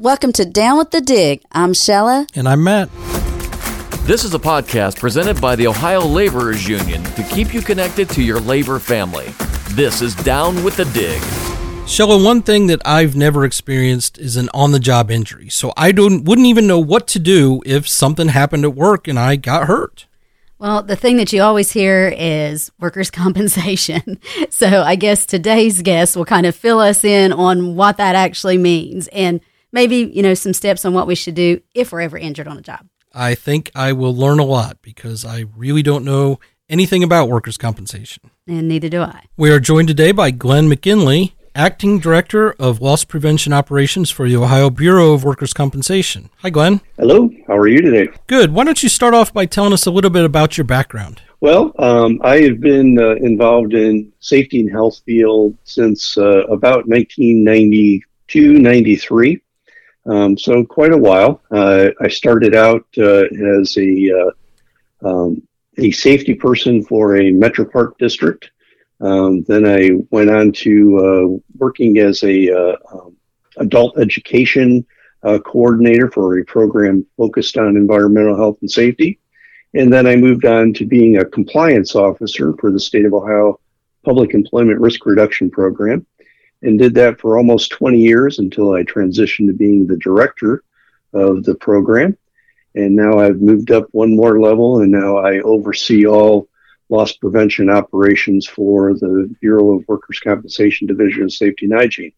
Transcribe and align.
Welcome 0.00 0.32
to 0.34 0.44
Down 0.44 0.78
with 0.78 0.92
the 0.92 1.00
Dig. 1.00 1.42
I'm 1.50 1.72
Shella. 1.72 2.24
And 2.36 2.48
I'm 2.48 2.62
Matt. 2.62 2.88
This 4.06 4.22
is 4.22 4.32
a 4.32 4.38
podcast 4.38 4.96
presented 5.00 5.40
by 5.40 5.56
the 5.56 5.66
Ohio 5.66 6.02
Laborers 6.02 6.68
Union 6.68 7.02
to 7.02 7.24
keep 7.24 7.52
you 7.52 7.60
connected 7.60 8.08
to 8.10 8.22
your 8.22 8.38
labor 8.38 8.78
family. 8.78 9.26
This 9.70 10.00
is 10.00 10.14
Down 10.14 10.62
with 10.62 10.76
the 10.76 10.84
Dig. 10.84 11.20
Shella, 11.88 12.24
one 12.24 12.42
thing 12.42 12.68
that 12.68 12.80
I've 12.84 13.16
never 13.16 13.44
experienced 13.44 14.18
is 14.18 14.36
an 14.36 14.48
on 14.54 14.70
the 14.70 14.78
job 14.78 15.10
injury. 15.10 15.48
So 15.48 15.72
I 15.76 15.90
don't 15.90 16.22
wouldn't 16.22 16.46
even 16.46 16.68
know 16.68 16.78
what 16.78 17.08
to 17.08 17.18
do 17.18 17.60
if 17.66 17.88
something 17.88 18.28
happened 18.28 18.62
at 18.62 18.76
work 18.76 19.08
and 19.08 19.18
I 19.18 19.34
got 19.34 19.66
hurt. 19.66 20.06
Well, 20.60 20.84
the 20.84 20.94
thing 20.94 21.16
that 21.16 21.32
you 21.32 21.42
always 21.42 21.72
hear 21.72 22.14
is 22.16 22.70
workers' 22.78 23.10
compensation. 23.12 24.20
so 24.48 24.84
I 24.84 24.94
guess 24.94 25.26
today's 25.26 25.82
guest 25.82 26.16
will 26.16 26.24
kind 26.24 26.46
of 26.46 26.54
fill 26.54 26.78
us 26.78 27.02
in 27.02 27.32
on 27.32 27.74
what 27.74 27.96
that 27.96 28.14
actually 28.14 28.58
means 28.58 29.08
and 29.08 29.40
maybe, 29.72 30.10
you 30.14 30.22
know, 30.22 30.34
some 30.34 30.52
steps 30.52 30.84
on 30.84 30.94
what 30.94 31.06
we 31.06 31.14
should 31.14 31.34
do 31.34 31.60
if 31.74 31.92
we're 31.92 32.00
ever 32.00 32.18
injured 32.18 32.48
on 32.48 32.58
a 32.58 32.62
job. 32.62 32.86
I 33.14 33.34
think 33.34 33.70
I 33.74 33.92
will 33.92 34.14
learn 34.14 34.38
a 34.38 34.44
lot 34.44 34.82
because 34.82 35.24
I 35.24 35.44
really 35.56 35.82
don't 35.82 36.04
know 36.04 36.38
anything 36.68 37.02
about 37.02 37.28
workers' 37.28 37.56
compensation. 37.56 38.30
And 38.46 38.68
neither 38.68 38.88
do 38.88 39.02
I. 39.02 39.24
We 39.36 39.50
are 39.50 39.60
joined 39.60 39.88
today 39.88 40.12
by 40.12 40.30
Glenn 40.30 40.68
McKinley, 40.68 41.34
Acting 41.54 41.98
Director 41.98 42.52
of 42.52 42.80
Loss 42.80 43.04
Prevention 43.04 43.52
Operations 43.52 44.10
for 44.10 44.28
the 44.28 44.36
Ohio 44.36 44.70
Bureau 44.70 45.12
of 45.12 45.24
Workers' 45.24 45.52
Compensation. 45.52 46.30
Hi, 46.38 46.50
Glenn. 46.50 46.80
Hello. 46.96 47.30
How 47.46 47.56
are 47.56 47.66
you 47.66 47.80
today? 47.80 48.12
Good. 48.26 48.52
Why 48.52 48.64
don't 48.64 48.82
you 48.82 48.88
start 48.88 49.14
off 49.14 49.32
by 49.32 49.46
telling 49.46 49.72
us 49.72 49.86
a 49.86 49.90
little 49.90 50.10
bit 50.10 50.24
about 50.24 50.56
your 50.56 50.64
background? 50.64 51.22
Well, 51.40 51.72
um, 51.78 52.20
I 52.22 52.40
have 52.42 52.60
been 52.60 52.98
uh, 52.98 53.14
involved 53.16 53.72
in 53.72 54.12
safety 54.20 54.60
and 54.60 54.70
health 54.70 55.00
field 55.06 55.56
since 55.64 56.18
uh, 56.18 56.44
about 56.46 56.86
1992, 56.88 58.52
93. 58.52 59.40
Um, 60.08 60.38
so 60.38 60.64
quite 60.64 60.92
a 60.92 60.98
while. 60.98 61.42
Uh, 61.50 61.90
I 62.00 62.08
started 62.08 62.54
out 62.54 62.86
uh, 62.96 63.24
as 63.60 63.76
a 63.76 64.10
uh, 64.10 65.06
um, 65.06 65.42
a 65.76 65.90
safety 65.90 66.34
person 66.34 66.82
for 66.82 67.18
a 67.18 67.30
Metro 67.30 67.64
Park 67.64 67.98
district. 67.98 68.50
Um, 69.00 69.44
then 69.46 69.64
I 69.64 69.90
went 70.10 70.30
on 70.30 70.50
to 70.52 70.98
uh, 70.98 71.38
working 71.56 71.98
as 71.98 72.24
a 72.24 72.50
uh, 72.50 72.76
um, 72.90 73.16
adult 73.58 73.98
education 73.98 74.84
coordinator 75.44 76.10
for 76.10 76.38
a 76.38 76.44
program 76.44 77.04
focused 77.16 77.58
on 77.58 77.76
environmental 77.76 78.36
health 78.36 78.58
and 78.60 78.70
safety. 78.70 79.20
And 79.74 79.92
then 79.92 80.06
I 80.06 80.16
moved 80.16 80.46
on 80.46 80.72
to 80.74 80.86
being 80.86 81.18
a 81.18 81.24
compliance 81.24 81.94
officer 81.94 82.54
for 82.58 82.72
the 82.72 82.80
state 82.80 83.04
of 83.04 83.12
Ohio 83.12 83.60
Public 84.04 84.32
Employment 84.32 84.80
Risk 84.80 85.04
Reduction 85.04 85.50
Program 85.50 86.06
and 86.62 86.78
did 86.78 86.94
that 86.94 87.20
for 87.20 87.36
almost 87.36 87.70
20 87.72 87.98
years 87.98 88.38
until 88.38 88.72
I 88.72 88.82
transitioned 88.82 89.46
to 89.46 89.52
being 89.52 89.86
the 89.86 89.96
director 89.96 90.64
of 91.12 91.44
the 91.44 91.54
program. 91.54 92.16
And 92.74 92.94
now 92.94 93.18
I've 93.18 93.40
moved 93.40 93.70
up 93.70 93.86
one 93.92 94.14
more 94.14 94.40
level 94.40 94.82
and 94.82 94.90
now 94.90 95.18
I 95.18 95.40
oversee 95.40 96.06
all 96.06 96.48
loss 96.88 97.12
prevention 97.12 97.68
operations 97.68 98.46
for 98.46 98.94
the 98.94 99.34
Bureau 99.40 99.76
of 99.76 99.88
Workers' 99.88 100.20
Compensation 100.20 100.86
Division 100.86 101.24
of 101.24 101.32
Safety 101.32 101.66
and 101.66 101.74
Hygiene, 101.74 102.12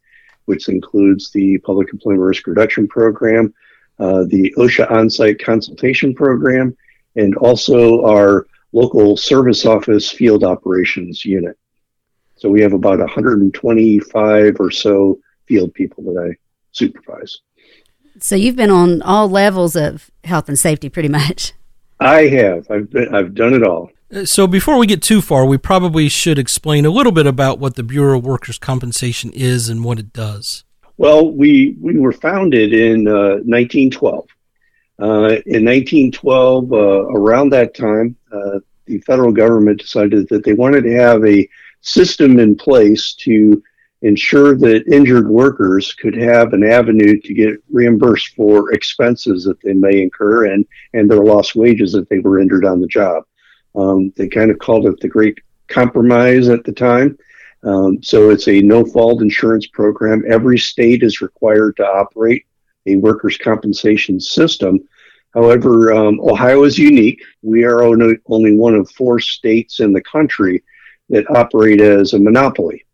which 0.44 0.68
includes 0.68 1.30
the 1.30 1.58
Public 1.58 1.92
Employment 1.92 2.22
Risk 2.22 2.46
Reduction 2.46 2.86
Program, 2.86 3.52
uh, 3.98 4.24
the 4.24 4.54
OSHA 4.56 4.90
on-site 4.90 5.42
consultation 5.42 6.14
program, 6.14 6.76
and 7.16 7.36
also 7.36 8.04
our 8.04 8.46
local 8.72 9.16
service 9.16 9.66
office 9.66 10.10
field 10.10 10.44
operations 10.44 11.24
unit. 11.24 11.58
So 12.40 12.48
we 12.48 12.62
have 12.62 12.72
about 12.72 12.98
125 12.98 14.56
or 14.58 14.70
so 14.70 15.18
field 15.44 15.74
people 15.74 16.02
that 16.04 16.30
I 16.30 16.36
supervise. 16.72 17.38
So 18.18 18.34
you've 18.34 18.56
been 18.56 18.70
on 18.70 19.02
all 19.02 19.28
levels 19.28 19.76
of 19.76 20.10
health 20.24 20.48
and 20.48 20.58
safety 20.58 20.88
pretty 20.88 21.08
much. 21.08 21.52
I 22.00 22.28
have. 22.28 22.66
I've 22.70 22.90
been 22.90 23.14
I've 23.14 23.34
done 23.34 23.52
it 23.52 23.62
all. 23.62 23.90
So 24.24 24.46
before 24.46 24.78
we 24.78 24.86
get 24.86 25.02
too 25.02 25.20
far, 25.20 25.44
we 25.44 25.58
probably 25.58 26.08
should 26.08 26.38
explain 26.38 26.86
a 26.86 26.90
little 26.90 27.12
bit 27.12 27.26
about 27.26 27.58
what 27.58 27.76
the 27.76 27.82
Bureau 27.82 28.18
of 28.18 28.24
Workers' 28.24 28.58
Compensation 28.58 29.30
is 29.34 29.68
and 29.68 29.84
what 29.84 29.98
it 29.98 30.14
does. 30.14 30.64
Well, 30.96 31.30
we 31.30 31.76
we 31.78 31.98
were 31.98 32.12
founded 32.12 32.72
in 32.72 33.06
uh, 33.06 33.40
1912. 33.44 34.26
Uh, 34.98 35.40
in 35.46 35.64
1912, 35.64 36.72
uh, 36.72 36.76
around 36.76 37.50
that 37.50 37.74
time, 37.74 38.16
uh, 38.32 38.60
the 38.86 38.98
federal 39.00 39.32
government 39.32 39.80
decided 39.80 40.26
that 40.28 40.42
they 40.44 40.54
wanted 40.54 40.84
to 40.84 40.94
have 40.94 41.24
a 41.26 41.46
system 41.80 42.38
in 42.38 42.54
place 42.56 43.14
to 43.14 43.62
ensure 44.02 44.56
that 44.56 44.86
injured 44.90 45.28
workers 45.28 45.92
could 45.94 46.16
have 46.16 46.52
an 46.52 46.64
avenue 46.64 47.20
to 47.20 47.34
get 47.34 47.62
reimbursed 47.70 48.34
for 48.34 48.72
expenses 48.72 49.44
that 49.44 49.60
they 49.60 49.74
may 49.74 50.02
incur 50.02 50.46
and, 50.46 50.64
and 50.94 51.10
their 51.10 51.22
lost 51.22 51.54
wages 51.54 51.94
if 51.94 52.08
they 52.08 52.18
were 52.18 52.40
injured 52.40 52.64
on 52.64 52.80
the 52.80 52.86
job. 52.86 53.24
Um, 53.74 54.12
they 54.16 54.28
kind 54.28 54.50
of 54.50 54.58
called 54.58 54.86
it 54.86 54.98
the 55.00 55.08
Great 55.08 55.38
Compromise 55.68 56.48
at 56.48 56.64
the 56.64 56.72
time. 56.72 57.18
Um, 57.62 58.02
so 58.02 58.30
it's 58.30 58.48
a 58.48 58.62
no 58.62 58.84
fault 58.84 59.20
insurance 59.20 59.66
program. 59.66 60.24
Every 60.28 60.58
state 60.58 61.02
is 61.02 61.20
required 61.20 61.76
to 61.76 61.86
operate 61.86 62.46
a 62.86 62.96
workers' 62.96 63.36
compensation 63.36 64.18
system. 64.18 64.80
However, 65.34 65.92
um, 65.92 66.18
Ohio 66.20 66.64
is 66.64 66.78
unique. 66.78 67.22
We 67.42 67.64
are 67.64 67.82
only, 67.82 68.16
only 68.26 68.56
one 68.56 68.74
of 68.74 68.90
four 68.90 69.20
states 69.20 69.80
in 69.80 69.92
the 69.92 70.02
country 70.02 70.62
that 71.10 71.30
operate 71.30 71.80
as 71.80 72.12
a 72.12 72.18
monopoly, 72.18 72.84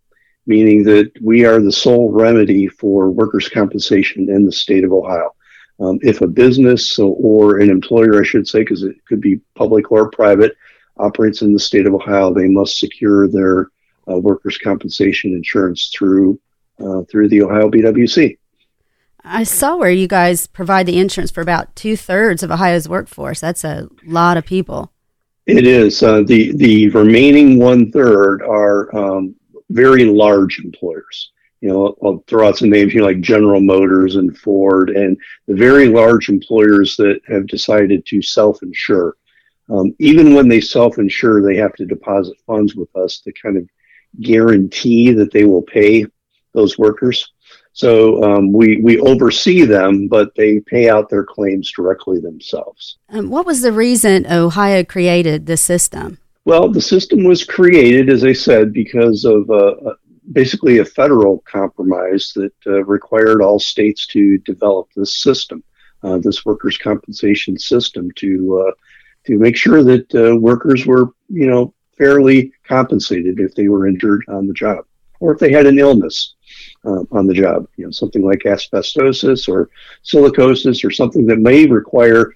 meaning 0.46 0.82
that 0.84 1.12
we 1.22 1.44
are 1.44 1.60
the 1.60 1.72
sole 1.72 2.10
remedy 2.10 2.66
for 2.66 3.10
workers' 3.10 3.48
compensation 3.48 4.28
in 4.28 4.44
the 4.44 4.52
state 4.52 4.84
of 4.84 4.92
Ohio. 4.92 5.34
Um, 5.78 5.98
if 6.02 6.22
a 6.22 6.26
business 6.26 6.98
or 6.98 7.58
an 7.58 7.70
employer, 7.70 8.20
I 8.20 8.24
should 8.24 8.48
say, 8.48 8.60
because 8.60 8.82
it 8.82 8.96
could 9.06 9.20
be 9.20 9.40
public 9.54 9.92
or 9.92 10.10
private, 10.10 10.56
operates 10.96 11.42
in 11.42 11.52
the 11.52 11.58
state 11.58 11.86
of 11.86 11.94
Ohio, 11.94 12.32
they 12.32 12.48
must 12.48 12.78
secure 12.78 13.28
their 13.28 13.68
uh, 14.10 14.18
workers' 14.18 14.58
compensation 14.58 15.32
insurance 15.32 15.92
through 15.94 16.40
uh, 16.78 17.02
through 17.10 17.28
the 17.28 17.42
Ohio 17.42 17.70
BWC. 17.70 18.36
I 19.24 19.44
saw 19.44 19.76
where 19.76 19.90
you 19.90 20.06
guys 20.06 20.46
provide 20.46 20.86
the 20.86 20.98
insurance 20.98 21.30
for 21.30 21.40
about 21.40 21.74
two 21.74 21.96
thirds 21.96 22.42
of 22.42 22.50
Ohio's 22.50 22.88
workforce. 22.88 23.40
That's 23.40 23.64
a 23.64 23.88
lot 24.04 24.36
of 24.36 24.46
people. 24.46 24.92
It 25.46 25.66
is. 25.66 26.02
Uh, 26.02 26.22
the 26.22 26.56
the 26.56 26.88
remaining 26.90 27.58
one 27.58 27.92
third 27.92 28.42
are 28.42 28.94
um, 28.96 29.34
very 29.70 30.04
large 30.04 30.58
employers. 30.58 31.30
You 31.60 31.68
know, 31.68 31.96
I'll 32.02 32.24
throw 32.26 32.48
out 32.48 32.58
some 32.58 32.70
names, 32.70 32.92
you 32.92 33.00
know, 33.00 33.06
like 33.06 33.20
General 33.20 33.60
Motors 33.60 34.16
and 34.16 34.36
Ford, 34.36 34.90
and 34.90 35.16
the 35.46 35.54
very 35.54 35.88
large 35.88 36.28
employers 36.28 36.96
that 36.96 37.20
have 37.26 37.46
decided 37.46 38.04
to 38.06 38.20
self-insure. 38.20 39.16
Um, 39.70 39.94
even 39.98 40.34
when 40.34 40.48
they 40.48 40.60
self-insure, 40.60 41.42
they 41.42 41.56
have 41.56 41.74
to 41.74 41.86
deposit 41.86 42.36
funds 42.46 42.74
with 42.76 42.94
us 42.94 43.20
to 43.20 43.32
kind 43.32 43.56
of 43.56 43.68
guarantee 44.20 45.12
that 45.12 45.32
they 45.32 45.44
will 45.44 45.62
pay 45.62 46.06
those 46.52 46.78
workers. 46.78 47.32
So 47.76 48.24
um, 48.24 48.54
we 48.54 48.78
we 48.78 48.98
oversee 49.00 49.66
them, 49.66 50.08
but 50.08 50.34
they 50.34 50.60
pay 50.60 50.88
out 50.88 51.10
their 51.10 51.24
claims 51.24 51.70
directly 51.70 52.18
themselves. 52.18 52.96
Um, 53.10 53.28
what 53.28 53.44
was 53.44 53.60
the 53.60 53.70
reason 53.70 54.26
Ohio 54.32 54.82
created 54.82 55.44
the 55.44 55.58
system? 55.58 56.16
Well, 56.46 56.70
the 56.70 56.80
system 56.80 57.22
was 57.22 57.44
created, 57.44 58.08
as 58.08 58.24
I 58.24 58.32
said, 58.32 58.72
because 58.72 59.26
of 59.26 59.50
uh, 59.50 59.74
uh 59.88 59.94
basically 60.32 60.78
a 60.78 60.86
federal 60.86 61.40
compromise 61.40 62.32
that 62.34 62.54
uh, 62.66 62.82
required 62.84 63.42
all 63.42 63.58
states 63.58 64.06
to 64.06 64.38
develop 64.38 64.88
this 64.96 65.22
system, 65.22 65.62
uh, 66.02 66.16
this 66.16 66.46
workers' 66.46 66.78
compensation 66.78 67.58
system, 67.58 68.10
to 68.12 68.66
uh, 68.66 68.72
to 69.26 69.38
make 69.38 69.54
sure 69.54 69.84
that 69.84 70.14
uh, 70.14 70.34
workers 70.34 70.86
were, 70.86 71.10
you 71.28 71.46
know, 71.46 71.74
fairly 71.98 72.54
compensated 72.66 73.38
if 73.38 73.54
they 73.54 73.68
were 73.68 73.86
injured 73.86 74.24
on 74.28 74.46
the 74.46 74.54
job 74.54 74.86
or 75.20 75.34
if 75.34 75.38
they 75.38 75.52
had 75.52 75.66
an 75.66 75.78
illness 75.78 76.35
uh, 76.86 77.04
on 77.10 77.26
the 77.26 77.34
job, 77.34 77.66
you 77.76 77.84
know, 77.84 77.90
something 77.90 78.22
like 78.22 78.40
asbestosis 78.40 79.48
or 79.48 79.68
silicosis 80.04 80.84
or 80.84 80.90
something 80.90 81.26
that 81.26 81.38
may 81.38 81.66
require, 81.66 82.32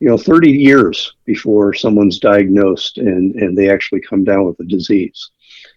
you 0.00 0.08
know, 0.08 0.16
30 0.16 0.50
years 0.50 1.14
before 1.24 1.74
someone's 1.74 2.18
diagnosed 2.18 2.98
and, 2.98 3.34
and 3.36 3.56
they 3.56 3.70
actually 3.70 4.00
come 4.00 4.24
down 4.24 4.46
with 4.46 4.56
the 4.56 4.64
disease. 4.64 5.30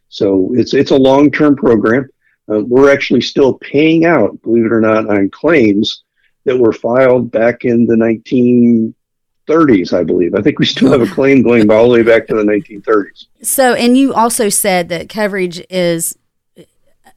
So 0.10 0.52
it's, 0.56 0.74
it's 0.74 0.92
a 0.92 0.96
long-term 0.96 1.56
program. 1.56 2.10
Uh, 2.52 2.60
we're 2.60 2.92
actually 2.92 3.22
still 3.22 3.56
paying 3.56 4.06
out, 4.06 4.42
believe 4.42 4.66
it 4.66 4.72
or 4.72 4.82
not, 4.82 5.10
on 5.10 5.30
claims 5.30 6.04
that 6.46 6.58
were 6.58 6.74
filed 6.74 7.32
back 7.32 7.66
in 7.66 7.86
the 7.86 7.96
1930s, 7.96 9.94
I 9.94 10.04
believe. 10.04 10.36
I 10.36 10.42
think 10.42 10.60
we 10.60 10.66
still 10.66 10.92
have 10.92 11.02
a 11.02 11.08
claim 11.08 11.42
going 11.42 11.70
all 11.72 11.88
the 11.88 11.94
way 11.94 12.04
back 12.04 12.28
to 12.28 12.36
the 12.36 12.44
1930s. 12.44 13.28
So, 13.42 13.74
and 13.74 13.98
you 13.98 14.14
also 14.14 14.50
said 14.50 14.90
that 14.90 15.10
coverage 15.10 15.64
is 15.70 16.18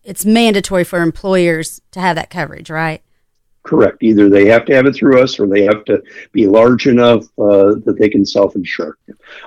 it's 0.07 0.25
mandatory 0.25 0.85
for 0.85 1.03
employers 1.03 1.81
to 1.91 2.01
have 2.01 2.17
that 2.17 2.31
coverage, 2.31 2.71
right? 2.71 3.03
Correct. 3.65 4.03
Either 4.03 4.31
they 4.31 4.47
have 4.47 4.65
to 4.67 4.75
have 4.75 4.87
it 4.87 4.95
through 4.95 5.21
us 5.21 5.41
or 5.41 5.49
they 5.49 5.65
have 5.65 5.85
to 5.87 6.01
be 6.31 6.47
large 6.47 6.87
enough 6.87 7.25
uh, 7.37 7.75
that 7.85 7.97
they 7.99 8.09
can 8.09 8.25
self 8.25 8.55
insure. 8.55 8.97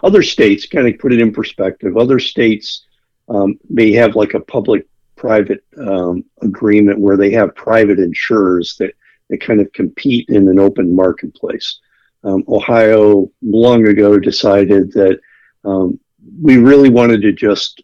Other 0.04 0.22
states, 0.22 0.66
kind 0.66 0.88
of 0.88 1.00
put 1.00 1.14
it 1.14 1.22
in 1.22 1.32
perspective, 1.32 1.96
other 1.96 2.20
states 2.20 2.86
um, 3.30 3.58
may 3.70 3.94
have 3.94 4.16
like 4.16 4.34
a 4.34 4.42
public 4.42 4.86
private 5.16 5.64
um, 5.78 6.26
agreement 6.42 7.00
where 7.00 7.16
they 7.16 7.32
have 7.32 7.56
private 7.56 8.00
insurers 8.00 8.76
that 8.78 8.92
that 9.30 9.42
kind 9.42 9.62
of 9.62 9.72
compete 9.74 10.28
in 10.30 10.48
an 10.50 10.60
open 10.60 10.94
marketplace. 10.94 11.80
Um, 12.24 12.44
Ohio 12.50 13.32
long 13.42 13.88
ago 13.88 14.20
decided 14.20 14.92
that 14.94 15.20
um, 15.64 16.00
we 16.42 16.58
really 16.58 16.90
wanted 16.90 17.22
to 17.22 17.32
just 17.32 17.82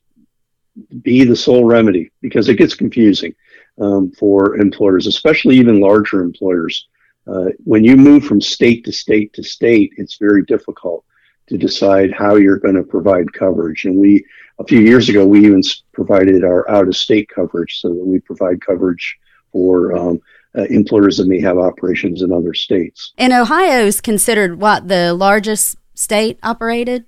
be 1.01 1.23
the 1.23 1.35
sole 1.35 1.65
remedy 1.65 2.11
because 2.21 2.49
it 2.49 2.55
gets 2.55 2.75
confusing 2.75 3.33
um, 3.79 4.11
for 4.11 4.57
employers, 4.57 5.07
especially 5.07 5.57
even 5.57 5.79
larger 5.79 6.21
employers. 6.21 6.87
Uh, 7.27 7.45
when 7.63 7.83
you 7.83 7.97
move 7.97 8.23
from 8.23 8.39
state 8.39 8.85
to 8.85 8.91
state 8.91 9.33
to 9.33 9.43
state, 9.43 9.93
it's 9.97 10.17
very 10.17 10.43
difficult 10.45 11.03
to 11.47 11.57
decide 11.57 12.11
how 12.11 12.35
you're 12.35 12.59
going 12.59 12.75
to 12.75 12.83
provide 12.83 13.31
coverage. 13.33 13.85
And 13.85 13.97
we, 13.97 14.25
a 14.59 14.63
few 14.63 14.79
years 14.79 15.09
ago, 15.09 15.25
we 15.25 15.45
even 15.45 15.61
provided 15.91 16.43
our 16.43 16.69
out 16.69 16.87
of 16.87 16.95
state 16.95 17.29
coverage 17.29 17.79
so 17.79 17.89
that 17.89 18.05
we 18.05 18.19
provide 18.19 18.61
coverage 18.61 19.17
for 19.51 19.95
um, 19.95 20.21
uh, 20.57 20.63
employers 20.63 21.17
that 21.17 21.27
may 21.27 21.39
have 21.39 21.57
operations 21.57 22.21
in 22.21 22.31
other 22.31 22.53
states. 22.53 23.13
And 23.17 23.33
Ohio 23.33 23.85
is 23.85 24.01
considered 24.01 24.59
what 24.59 24.87
the 24.87 25.13
largest 25.13 25.77
state 25.93 26.39
operated. 26.43 27.05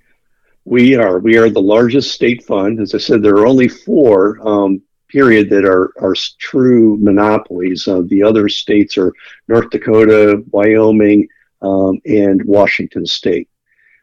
We 0.68 0.96
are. 0.96 1.18
We 1.18 1.38
are 1.38 1.48
the 1.48 1.62
largest 1.62 2.12
state 2.12 2.44
fund. 2.44 2.78
As 2.78 2.94
I 2.94 2.98
said, 2.98 3.22
there 3.22 3.36
are 3.36 3.46
only 3.46 3.68
four. 3.68 4.38
Um, 4.46 4.82
period 5.08 5.48
that 5.48 5.64
are 5.64 5.92
are 5.98 6.14
true 6.38 6.98
monopolies. 6.98 7.88
Uh, 7.88 8.02
the 8.06 8.22
other 8.22 8.48
states 8.48 8.98
are 8.98 9.12
North 9.48 9.70
Dakota, 9.70 10.44
Wyoming, 10.50 11.26
um, 11.62 11.98
and 12.04 12.44
Washington 12.44 13.06
State. 13.06 13.48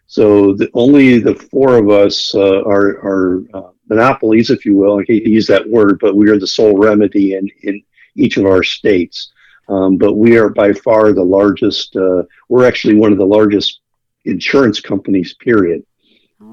So 0.08 0.54
the, 0.54 0.70
only 0.74 1.20
the 1.20 1.36
four 1.36 1.78
of 1.78 1.90
us 1.90 2.36
uh, 2.36 2.62
are, 2.64 2.90
are 3.12 3.44
uh, 3.54 3.70
monopolies, 3.90 4.50
if 4.50 4.66
you 4.66 4.76
will. 4.76 5.00
I 5.00 5.06
hate 5.08 5.24
to 5.26 5.32
use 5.32 5.48
that 5.48 5.68
word, 5.70 6.00
but 6.00 6.16
we 6.16 6.30
are 6.30 6.40
the 6.40 6.48
sole 6.48 6.78
remedy 6.78 7.34
in, 7.34 7.50
in 7.64 7.84
each 8.16 8.38
of 8.38 8.46
our 8.46 8.64
states. 8.64 9.32
Um, 9.68 9.98
but 9.98 10.14
we 10.14 10.38
are 10.38 10.50
by 10.50 10.74
far 10.74 11.12
the 11.12 11.24
largest. 11.24 11.96
Uh, 11.96 12.24
we're 12.50 12.68
actually 12.68 12.96
one 12.96 13.12
of 13.12 13.18
the 13.18 13.26
largest 13.26 13.82
insurance 14.26 14.80
companies. 14.80 15.34
Period. 15.36 15.84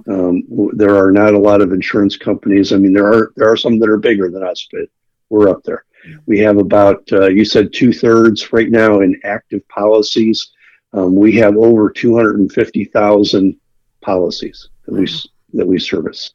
Um, 0.08 0.42
there 0.74 0.96
are 0.96 1.12
not 1.12 1.34
a 1.34 1.38
lot 1.38 1.60
of 1.60 1.72
insurance 1.72 2.16
companies. 2.16 2.72
I 2.72 2.76
mean, 2.76 2.92
there 2.92 3.06
are 3.06 3.32
there 3.36 3.50
are 3.50 3.56
some 3.56 3.78
that 3.78 3.88
are 3.88 3.98
bigger 3.98 4.30
than 4.30 4.42
us, 4.42 4.66
but 4.72 4.82
we're 5.28 5.48
up 5.48 5.62
there. 5.64 5.84
We 6.26 6.38
have 6.40 6.58
about 6.58 7.02
uh, 7.12 7.28
you 7.28 7.44
said 7.44 7.72
two 7.72 7.92
thirds 7.92 8.52
right 8.52 8.70
now 8.70 9.00
in 9.00 9.20
active 9.24 9.66
policies. 9.68 10.50
Um, 10.92 11.14
we 11.14 11.36
have 11.36 11.56
over 11.56 11.90
two 11.90 12.16
hundred 12.16 12.40
and 12.40 12.50
fifty 12.50 12.84
thousand 12.84 13.56
policies 14.00 14.68
that 14.86 14.94
we 14.94 15.08
that 15.54 15.66
we 15.66 15.78
service. 15.78 16.32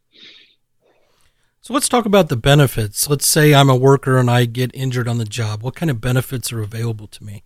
So 1.62 1.74
let's 1.74 1.90
talk 1.90 2.06
about 2.06 2.30
the 2.30 2.38
benefits. 2.38 3.10
Let's 3.10 3.28
say 3.28 3.54
I'm 3.54 3.70
a 3.70 3.76
worker 3.76 4.18
and 4.18 4.32
I 4.32 4.46
get 4.46 4.72
injured 4.74 5.10
on 5.10 5.18
the 5.18 5.26
job. 5.26 5.64
What 5.64 5.76
kind 5.76 5.92
of 5.92 6.00
benefits 6.00 6.54
are 6.54 6.62
available 6.62 7.08
to 7.08 7.24
me? 7.26 7.44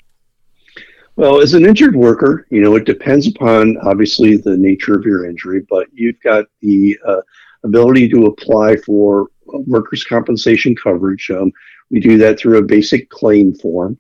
Well, 1.17 1.41
as 1.41 1.53
an 1.53 1.65
injured 1.65 1.95
worker, 1.95 2.47
you 2.49 2.61
know, 2.61 2.75
it 2.75 2.85
depends 2.85 3.27
upon 3.27 3.77
obviously 3.79 4.37
the 4.37 4.57
nature 4.57 4.95
of 4.95 5.05
your 5.05 5.29
injury, 5.29 5.65
but 5.69 5.87
you've 5.93 6.19
got 6.21 6.45
the 6.61 6.97
uh, 7.05 7.21
ability 7.63 8.07
to 8.09 8.27
apply 8.27 8.77
for 8.77 9.27
workers' 9.45 10.05
compensation 10.05 10.75
coverage. 10.75 11.29
Um, 11.29 11.51
we 11.89 11.99
do 11.99 12.17
that 12.19 12.39
through 12.39 12.59
a 12.59 12.63
basic 12.63 13.09
claim 13.09 13.53
form, 13.53 13.99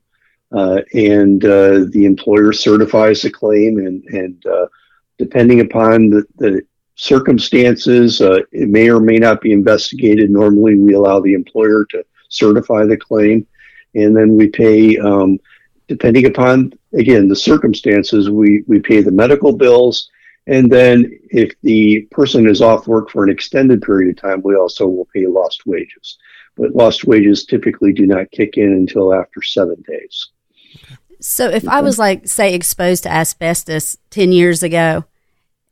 uh, 0.53 0.81
and 0.93 1.43
uh, 1.43 1.85
the 1.89 2.05
employer 2.05 2.53
certifies 2.53 3.21
the 3.21 3.29
claim, 3.29 3.77
and, 3.79 4.03
and 4.05 4.45
uh, 4.45 4.67
depending 5.17 5.59
upon 5.59 6.09
the, 6.09 6.25
the 6.37 6.61
circumstances, 6.95 8.21
uh, 8.21 8.39
it 8.53 8.69
may 8.69 8.89
or 8.89 9.01
may 9.01 9.17
not 9.17 9.41
be 9.41 9.51
investigated. 9.51 10.31
Normally, 10.31 10.79
we 10.79 10.93
allow 10.93 11.19
the 11.19 11.33
employer 11.33 11.85
to 11.89 12.05
certify 12.29 12.85
the 12.85 12.97
claim, 12.97 13.45
and 13.95 14.15
then 14.15 14.35
we 14.35 14.47
pay. 14.47 14.97
Um, 14.97 15.39
depending 15.91 16.25
upon 16.25 16.71
again 16.93 17.27
the 17.27 17.35
circumstances 17.35 18.29
we 18.29 18.63
we 18.67 18.79
pay 18.79 19.01
the 19.01 19.11
medical 19.11 19.55
bills 19.55 20.09
and 20.47 20.71
then 20.71 21.19
if 21.29 21.53
the 21.61 22.01
person 22.11 22.49
is 22.49 22.61
off 22.61 22.87
work 22.87 23.09
for 23.09 23.23
an 23.23 23.29
extended 23.29 23.81
period 23.81 24.09
of 24.09 24.21
time 24.21 24.41
we 24.43 24.55
also 24.55 24.87
will 24.87 25.07
pay 25.13 25.27
lost 25.27 25.65
wages. 25.65 26.17
But 26.57 26.75
lost 26.75 27.05
wages 27.05 27.45
typically 27.45 27.93
do 27.93 28.05
not 28.05 28.31
kick 28.31 28.57
in 28.57 28.73
until 28.73 29.13
after 29.13 29.41
seven 29.41 29.83
days. 29.87 30.29
So 31.19 31.47
if 31.47 31.67
i 31.67 31.81
was 31.81 31.99
like 31.99 32.27
say 32.27 32.53
exposed 32.53 33.03
to 33.03 33.11
asbestos 33.11 33.97
10 34.09 34.31
years 34.31 34.63
ago 34.63 35.05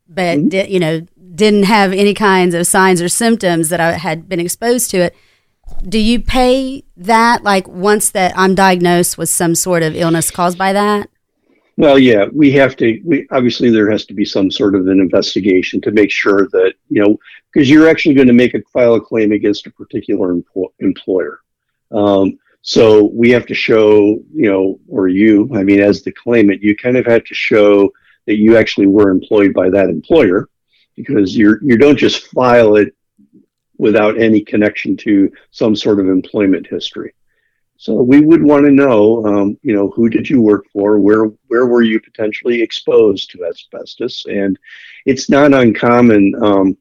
but 0.08 0.38
mm-hmm. 0.38 0.50
di- 0.50 0.68
you 0.68 0.80
know 0.80 1.02
didn't 1.34 1.64
have 1.64 1.92
any 1.92 2.14
kinds 2.14 2.54
of 2.54 2.68
signs 2.68 3.02
or 3.02 3.10
symptoms 3.10 3.70
that 3.70 3.80
i 3.80 3.94
had 3.94 4.30
been 4.30 4.40
exposed 4.40 4.92
to 4.92 4.98
it 4.98 5.16
do 5.88 6.00
you 6.00 6.20
pay 6.20 6.84
that 6.98 7.44
like 7.44 7.68
once 7.68 8.12
that 8.12 8.34
I'm 8.38 8.56
diagnosed 8.56 9.18
with 9.18 9.30
some 9.30 9.56
sort 9.56 9.84
of 9.84 9.96
illness 9.96 10.32
caused 10.32 10.58
by 10.58 10.74
that? 10.74 11.10
Well, 11.78 11.98
yeah, 11.98 12.26
we 12.34 12.52
have 12.52 12.76
to. 12.78 13.02
We 13.06 13.26
obviously 13.32 13.70
there 13.70 13.90
has 13.90 14.06
to 14.08 14.14
be 14.14 14.26
some 14.26 14.52
sort 14.52 14.76
of 14.76 14.88
an 14.88 15.00
investigation 15.00 15.80
to 15.82 15.92
make 15.92 16.12
sure 16.12 16.50
that 16.52 16.74
you 16.90 17.02
know 17.02 17.18
because 17.54 17.70
you're 17.70 17.88
actually 17.88 18.16
going 18.16 18.28
to 18.28 18.34
make 18.34 18.54
a 18.54 18.62
file 18.74 18.96
a 18.96 19.02
claim 19.02 19.32
against 19.32 19.66
a 19.66 19.72
particular 19.72 20.36
empl- 20.36 20.74
employer. 20.80 21.40
Um, 21.92 22.38
so 22.62 23.06
we 23.14 23.30
have 23.32 23.46
to 23.48 23.54
show, 23.54 24.22
you 24.34 24.52
know, 24.52 24.80
or 24.90 25.08
you, 25.08 25.50
I 25.54 25.64
mean, 25.64 25.80
as 25.80 26.04
the 26.04 26.12
claimant, 26.12 26.62
you 26.62 26.76
kind 26.76 26.98
of 26.98 27.06
have 27.06 27.24
to 27.24 27.34
show 27.34 27.90
that 28.28 28.38
you 28.38 28.58
actually 28.58 28.88
were 28.88 29.10
employed 29.10 29.54
by 29.54 29.70
that 29.70 29.90
employer 29.90 30.50
because 30.96 31.38
you're 31.38 31.64
you 31.64 31.78
don't 31.78 31.98
just 31.98 32.28
file 32.28 32.76
it 32.76 32.94
without 33.80 34.22
any 34.22 34.42
connection 34.42 34.96
to 34.98 35.32
some 35.50 35.76
sort 35.76 36.00
of 36.00 36.08
employment 36.08 36.68
history. 36.68 37.14
So 37.78 37.94
we 37.94 38.20
would 38.20 38.44
want 38.44 38.66
to 38.66 38.72
know, 38.72 39.26
um, 39.26 39.58
you 39.64 39.74
know, 39.74 39.90
who 39.90 40.10
did 40.10 40.30
you 40.30 40.42
work 40.42 40.66
for? 40.74 41.00
Where 41.00 41.32
where 41.48 41.66
were 41.66 41.82
you 41.82 42.00
potentially 42.02 42.62
exposed 42.62 43.32
to 43.32 43.46
asbestos? 43.46 44.26
And 44.30 44.60
it's 45.06 45.30
not 45.30 45.54
uncommon 45.54 46.36
um, 46.44 46.78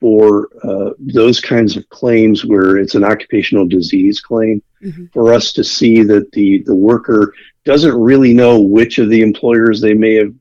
for 0.00 0.48
uh, 0.64 0.94
those 0.98 1.38
kinds 1.38 1.76
of 1.76 1.86
claims 1.90 2.46
where 2.46 2.78
it's 2.78 2.94
an 2.94 3.04
occupational 3.04 3.68
disease 3.68 4.22
claim 4.22 4.62
mm-hmm. 4.82 5.04
for 5.12 5.34
us 5.34 5.52
to 5.52 5.62
see 5.62 6.02
that 6.02 6.32
the 6.32 6.62
the 6.62 6.74
worker 6.74 7.34
doesn't 7.66 7.94
really 7.94 8.32
know 8.32 8.58
which 8.58 8.98
of 8.98 9.10
the 9.10 9.20
employers 9.20 9.82
they 9.82 9.92
may 9.92 10.14
have 10.14 10.34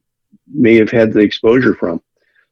may 0.48 0.76
have 0.76 0.90
had 0.90 1.12
the 1.12 1.20
exposure 1.20 1.76
from. 1.76 2.02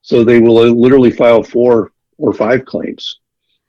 So 0.01 0.25
they 0.25 0.41
will 0.41 0.55
literally 0.73 1.11
file 1.11 1.41
four 1.41 1.93
or 2.17 2.33
five 2.33 2.65
claims 2.65 3.19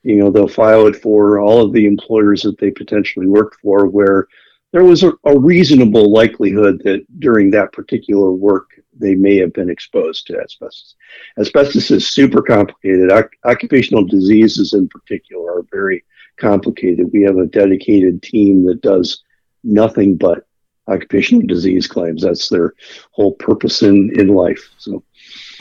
you 0.03 0.17
know 0.17 0.31
they'll 0.31 0.49
file 0.49 0.87
it 0.87 0.97
for 0.97 1.41
all 1.41 1.63
of 1.63 1.73
the 1.73 1.87
employers 1.87 2.43
that 2.43 2.59
they 2.59 2.71
potentially 2.71 3.27
worked 3.27 3.61
for 3.61 3.87
where 3.87 4.27
there 4.73 4.85
was 4.85 5.03
a, 5.03 5.13
a, 5.25 5.39
reasonable 5.39 6.13
likelihood 6.13 6.81
that 6.85 7.05
during 7.19 7.51
that 7.51 7.73
particular 7.73 8.31
work 8.31 8.71
they 9.01 9.15
may 9.15 9.37
have 9.37 9.53
been 9.53 9.71
exposed 9.71 10.27
to 10.27 10.39
asbestos. 10.41 10.95
Asbestos 11.39 11.91
is 11.91 12.09
super 12.09 12.43
complicated. 12.43 13.11
Occupational 13.45 14.05
diseases, 14.05 14.75
in 14.75 14.89
particular, 14.89 15.59
are 15.59 15.67
very 15.73 16.05
complicated. 16.37 17.11
We 17.13 17.23
have 17.23 17.39
a 17.39 17.47
dedicated 17.47 18.23
team 18.23 18.65
that 18.67 18.83
does 18.83 19.23
nothing 19.65 20.17
but 20.17 20.47
occupational 20.87 21.47
disease 21.47 21.87
claims. 21.87 22.23
That's 22.23 22.49
their 22.49 22.75
whole 23.13 23.33
purpose 23.33 23.83
in, 23.83 24.11
in 24.19 24.29
life. 24.29 24.71
So 24.79 25.03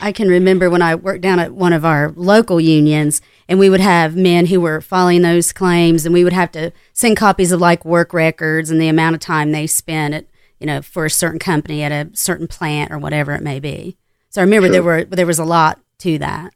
I 0.00 0.12
can 0.12 0.28
remember 0.28 0.70
when 0.70 0.82
I 0.82 0.94
worked 0.94 1.20
down 1.20 1.38
at 1.38 1.52
one 1.52 1.72
of 1.72 1.84
our 1.84 2.12
local 2.16 2.60
unions, 2.60 3.20
and 3.48 3.58
we 3.58 3.68
would 3.68 3.80
have 3.80 4.16
men 4.16 4.46
who 4.46 4.60
were 4.60 4.80
filing 4.80 5.22
those 5.22 5.52
claims, 5.52 6.04
and 6.06 6.12
we 6.12 6.24
would 6.24 6.32
have 6.32 6.50
to 6.52 6.72
send 6.92 7.16
copies 7.16 7.52
of 7.52 7.60
like 7.60 7.84
work 7.84 8.14
records 8.14 8.70
and 8.70 8.80
the 8.80 8.88
amount 8.88 9.14
of 9.14 9.20
time 9.20 9.52
they 9.52 9.66
spent 9.66 10.14
at 10.14 10.26
you 10.58 10.66
know 10.66 10.82
for 10.82 11.04
a 11.04 11.10
certain 11.10 11.38
company 11.38 11.82
at 11.82 11.92
a 11.92 12.10
certain 12.14 12.46
plant 12.46 12.92
or 12.92 12.98
whatever 12.98 13.32
it 13.32 13.42
may 13.42 13.60
be. 13.60 13.96
So 14.30 14.40
I 14.40 14.44
remember 14.44 14.68
sure. 14.68 14.72
there 14.72 14.82
were 14.82 15.04
there 15.04 15.26
was 15.26 15.38
a 15.38 15.44
lot 15.44 15.80
to 15.98 16.18
that. 16.18 16.54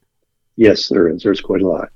Yes, 0.56 0.88
there 0.88 1.08
is. 1.08 1.22
There's 1.22 1.40
quite 1.40 1.62
a 1.62 1.68
lot. 1.68 1.90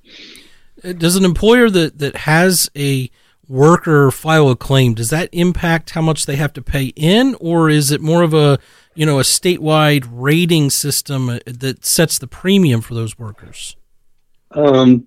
Uh, 0.85 0.93
does 0.93 1.17
an 1.17 1.25
employer 1.25 1.71
that 1.71 1.99
that 1.99 2.17
has 2.17 2.71
a 2.77 3.11
worker 3.49 4.11
file 4.11 4.51
a 4.51 4.57
claim 4.57 4.93
does 4.93 5.09
that 5.09 5.29
impact 5.33 5.91
how 5.91 6.03
much 6.03 6.27
they 6.27 6.37
have 6.37 6.53
to 6.53 6.61
pay 6.61 6.93
in 6.97 7.35
or 7.41 7.71
is 7.71 7.91
it 7.91 7.99
more 7.99 8.23
of 8.23 8.35
a 8.35 8.59
you 8.99 9.07
know 9.07 9.21
a 9.21 9.23
statewide 9.23 10.09
rating 10.11 10.71
system 10.71 11.29
uh, 11.29 11.39
that 11.47 11.85
sets 11.85 12.19
the 12.19 12.27
premium 12.27 12.81
for 12.81 12.95
those 12.95 13.17
workers? 13.17 13.77
Um, 14.51 15.07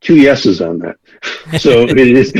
two 0.00 0.16
yeses 0.16 0.60
on 0.62 0.78
that. 0.78 0.96
So 1.58 1.88
it 1.88 1.98
is. 1.98 2.30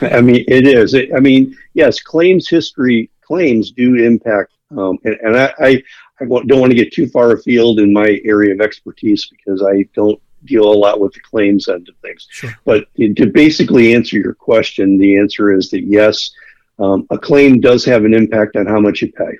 I 0.00 0.20
mean, 0.20 0.44
it 0.46 0.66
is. 0.66 0.94
I 0.94 1.18
mean, 1.18 1.54
yes, 1.74 2.00
claims 2.00 2.48
history 2.48 3.10
claims 3.20 3.72
do 3.72 3.96
impact, 3.96 4.52
um, 4.70 4.98
and, 5.04 5.16
and 5.20 5.36
I, 5.36 5.52
I, 5.58 5.82
I 6.20 6.24
don't 6.24 6.60
want 6.60 6.70
to 6.70 6.76
get 6.76 6.92
too 6.92 7.08
far 7.08 7.32
afield 7.32 7.80
in 7.80 7.92
my 7.92 8.20
area 8.24 8.54
of 8.54 8.60
expertise 8.60 9.26
because 9.26 9.62
I 9.62 9.88
don't 9.94 10.18
deal 10.44 10.64
a 10.64 10.72
lot 10.72 11.00
with 11.00 11.12
the 11.12 11.20
claims 11.20 11.68
end 11.68 11.88
of 11.88 11.96
things. 11.96 12.28
Sure. 12.30 12.54
But 12.64 12.86
to 12.96 13.26
basically 13.26 13.94
answer 13.94 14.16
your 14.16 14.34
question, 14.34 14.96
the 14.96 15.18
answer 15.18 15.52
is 15.52 15.70
that 15.70 15.82
yes, 15.82 16.30
um, 16.78 17.06
a 17.10 17.18
claim 17.18 17.60
does 17.60 17.84
have 17.84 18.04
an 18.04 18.14
impact 18.14 18.56
on 18.56 18.66
how 18.66 18.78
much 18.78 19.02
you 19.02 19.12
pay. 19.12 19.38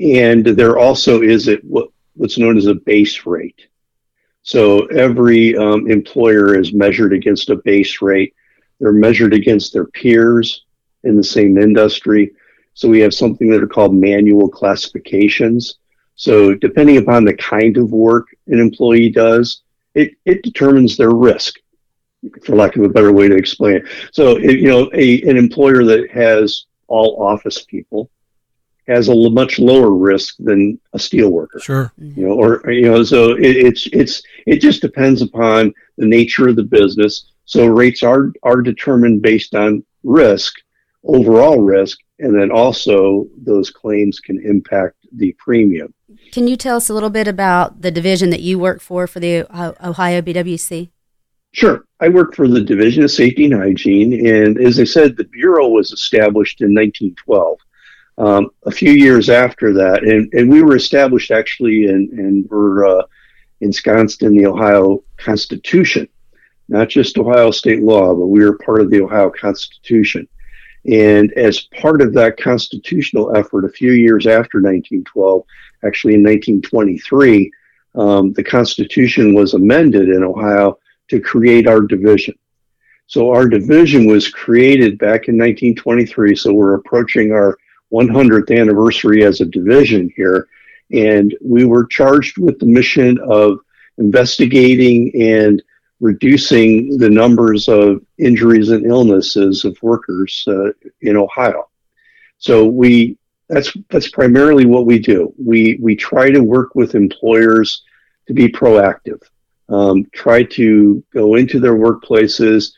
And 0.00 0.44
there 0.46 0.78
also 0.78 1.20
is 1.20 1.50
what, 1.62 1.88
what's 2.14 2.38
known 2.38 2.56
as 2.56 2.66
a 2.66 2.74
base 2.74 3.26
rate. 3.26 3.66
So 4.42 4.86
every 4.86 5.56
um, 5.56 5.90
employer 5.90 6.58
is 6.58 6.72
measured 6.72 7.12
against 7.12 7.50
a 7.50 7.56
base 7.56 8.00
rate. 8.00 8.34
They're 8.78 8.92
measured 8.92 9.34
against 9.34 9.74
their 9.74 9.84
peers 9.84 10.64
in 11.04 11.16
the 11.16 11.24
same 11.24 11.58
industry. 11.58 12.32
So 12.72 12.88
we 12.88 13.00
have 13.00 13.12
something 13.12 13.50
that 13.50 13.62
are 13.62 13.68
called 13.68 13.94
manual 13.94 14.48
classifications. 14.48 15.74
So 16.14 16.54
depending 16.54 16.96
upon 16.96 17.24
the 17.24 17.34
kind 17.34 17.76
of 17.76 17.92
work 17.92 18.28
an 18.46 18.58
employee 18.58 19.10
does, 19.10 19.62
it, 19.94 20.12
it 20.24 20.42
determines 20.42 20.96
their 20.96 21.10
risk, 21.10 21.58
for 22.44 22.56
lack 22.56 22.76
of 22.76 22.84
a 22.84 22.88
better 22.88 23.12
way 23.12 23.28
to 23.28 23.36
explain 23.36 23.76
it. 23.76 23.84
So, 24.12 24.38
you 24.38 24.68
know, 24.68 24.90
a, 24.94 25.22
an 25.22 25.36
employer 25.36 25.84
that 25.84 26.10
has 26.10 26.64
all 26.88 27.22
office 27.22 27.62
people 27.64 28.10
has 28.90 29.08
a 29.08 29.14
much 29.14 29.58
lower 29.58 29.94
risk 29.94 30.36
than 30.38 30.78
a 30.92 30.98
steel 30.98 31.30
worker. 31.30 31.60
Sure. 31.60 31.92
Mm-hmm. 32.00 32.20
You 32.20 32.28
know, 32.28 32.34
or 32.34 32.70
you 32.70 32.90
know, 32.90 33.02
so 33.02 33.32
it, 33.32 33.56
it's 33.56 33.86
it's 33.92 34.22
it 34.46 34.60
just 34.60 34.82
depends 34.82 35.22
upon 35.22 35.72
the 35.96 36.06
nature 36.06 36.48
of 36.48 36.56
the 36.56 36.64
business. 36.64 37.30
So 37.44 37.66
rates 37.66 38.02
are 38.02 38.32
are 38.42 38.62
determined 38.62 39.22
based 39.22 39.54
on 39.54 39.84
risk, 40.02 40.54
overall 41.04 41.60
risk, 41.60 41.98
and 42.18 42.38
then 42.38 42.50
also 42.50 43.26
those 43.36 43.70
claims 43.70 44.20
can 44.20 44.40
impact 44.44 44.96
the 45.12 45.34
premium. 45.38 45.94
Can 46.32 46.48
you 46.48 46.56
tell 46.56 46.76
us 46.76 46.88
a 46.88 46.94
little 46.94 47.10
bit 47.10 47.28
about 47.28 47.82
the 47.82 47.90
division 47.90 48.30
that 48.30 48.40
you 48.40 48.58
work 48.58 48.80
for 48.80 49.06
for 49.06 49.20
the 49.20 49.46
Ohio 49.84 50.20
BWC? 50.20 50.90
Sure. 51.52 51.84
I 51.98 52.08
work 52.08 52.34
for 52.34 52.46
the 52.46 52.60
Division 52.60 53.02
of 53.02 53.10
Safety 53.10 53.46
and 53.46 53.54
Hygiene, 53.54 54.26
and 54.26 54.58
as 54.58 54.78
I 54.78 54.84
said, 54.84 55.16
the 55.16 55.24
Bureau 55.24 55.68
was 55.68 55.90
established 55.90 56.60
in 56.60 56.68
1912. 56.68 57.58
Um, 58.20 58.50
a 58.66 58.70
few 58.70 58.92
years 58.92 59.30
after 59.30 59.72
that, 59.72 60.04
and, 60.04 60.30
and 60.34 60.50
we 60.50 60.62
were 60.62 60.76
established 60.76 61.30
actually, 61.30 61.86
and, 61.86 62.46
we're 62.50 62.86
uh, 62.86 63.02
ensconced 63.62 64.22
in 64.22 64.36
the 64.36 64.44
Ohio 64.44 65.02
Constitution, 65.16 66.06
not 66.68 66.90
just 66.90 67.16
Ohio 67.16 67.50
state 67.50 67.82
law, 67.82 68.14
but 68.14 68.26
we 68.26 68.44
were 68.44 68.58
part 68.58 68.82
of 68.82 68.90
the 68.90 69.00
Ohio 69.00 69.30
Constitution. 69.30 70.28
And 70.84 71.32
as 71.32 71.60
part 71.80 72.02
of 72.02 72.12
that 72.12 72.36
constitutional 72.36 73.34
effort, 73.34 73.64
a 73.64 73.70
few 73.70 73.92
years 73.92 74.26
after 74.26 74.58
1912, 74.58 75.42
actually 75.86 76.14
in 76.14 76.22
1923, 76.22 77.50
um, 77.94 78.34
the 78.34 78.44
Constitution 78.44 79.32
was 79.32 79.54
amended 79.54 80.10
in 80.10 80.22
Ohio 80.22 80.78
to 81.08 81.20
create 81.20 81.66
our 81.66 81.80
division. 81.80 82.34
So 83.06 83.30
our 83.30 83.48
division 83.48 84.06
was 84.06 84.28
created 84.28 84.98
back 84.98 85.28
in 85.28 85.38
1923. 85.38 86.36
So 86.36 86.52
we're 86.52 86.74
approaching 86.74 87.32
our 87.32 87.56
100th 87.92 88.56
anniversary 88.56 89.24
as 89.24 89.40
a 89.40 89.46
division 89.46 90.12
here. 90.16 90.48
And 90.92 91.36
we 91.40 91.64
were 91.64 91.86
charged 91.86 92.38
with 92.38 92.58
the 92.58 92.66
mission 92.66 93.18
of 93.28 93.60
investigating 93.98 95.12
and 95.20 95.62
reducing 96.00 96.96
the 96.96 97.10
numbers 97.10 97.68
of 97.68 98.02
injuries 98.18 98.70
and 98.70 98.86
illnesses 98.86 99.64
of 99.64 99.76
workers 99.82 100.44
uh, 100.48 100.70
in 101.02 101.16
Ohio. 101.16 101.68
So 102.38 102.64
we 102.64 103.18
that's 103.48 103.72
that's 103.90 104.10
primarily 104.10 104.64
what 104.64 104.86
we 104.86 104.98
do. 104.98 105.34
We 105.36 105.78
we 105.82 105.94
try 105.96 106.30
to 106.30 106.40
work 106.40 106.74
with 106.74 106.94
employers 106.94 107.82
to 108.26 108.32
be 108.32 108.48
proactive. 108.48 109.20
Um, 109.68 110.06
try 110.12 110.44
to 110.44 111.04
go 111.12 111.34
into 111.34 111.60
their 111.60 111.74
workplaces, 111.74 112.72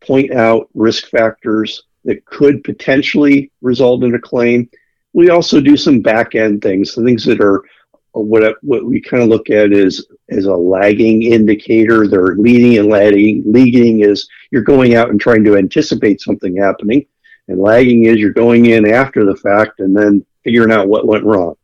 point 0.00 0.32
out 0.32 0.68
risk 0.74 1.08
factors 1.08 1.82
that 2.04 2.24
could 2.24 2.64
potentially 2.64 3.50
result 3.60 4.04
in 4.04 4.14
a 4.14 4.18
claim. 4.18 4.68
We 5.12 5.30
also 5.30 5.60
do 5.60 5.76
some 5.76 6.00
back 6.00 6.34
end 6.34 6.62
things, 6.62 6.94
the 6.94 7.04
things 7.04 7.24
that 7.24 7.40
are 7.40 7.64
what 8.12 8.56
what 8.62 8.84
we 8.84 9.00
kind 9.00 9.22
of 9.22 9.28
look 9.28 9.50
at 9.50 9.72
is 9.72 10.06
as 10.30 10.46
a 10.46 10.54
lagging 10.54 11.22
indicator. 11.22 12.06
They're 12.06 12.34
leading 12.34 12.78
and 12.78 12.88
lagging. 12.88 13.42
Leading 13.46 14.00
is 14.00 14.28
you're 14.50 14.62
going 14.62 14.94
out 14.94 15.10
and 15.10 15.20
trying 15.20 15.44
to 15.44 15.56
anticipate 15.56 16.20
something 16.20 16.56
happening, 16.56 17.06
and 17.48 17.60
lagging 17.60 18.06
is 18.06 18.18
you're 18.18 18.32
going 18.32 18.66
in 18.66 18.90
after 18.90 19.24
the 19.24 19.36
fact 19.36 19.80
and 19.80 19.96
then 19.96 20.24
figuring 20.42 20.72
out 20.72 20.88
what 20.88 21.06
went 21.06 21.24
wrong. 21.24 21.54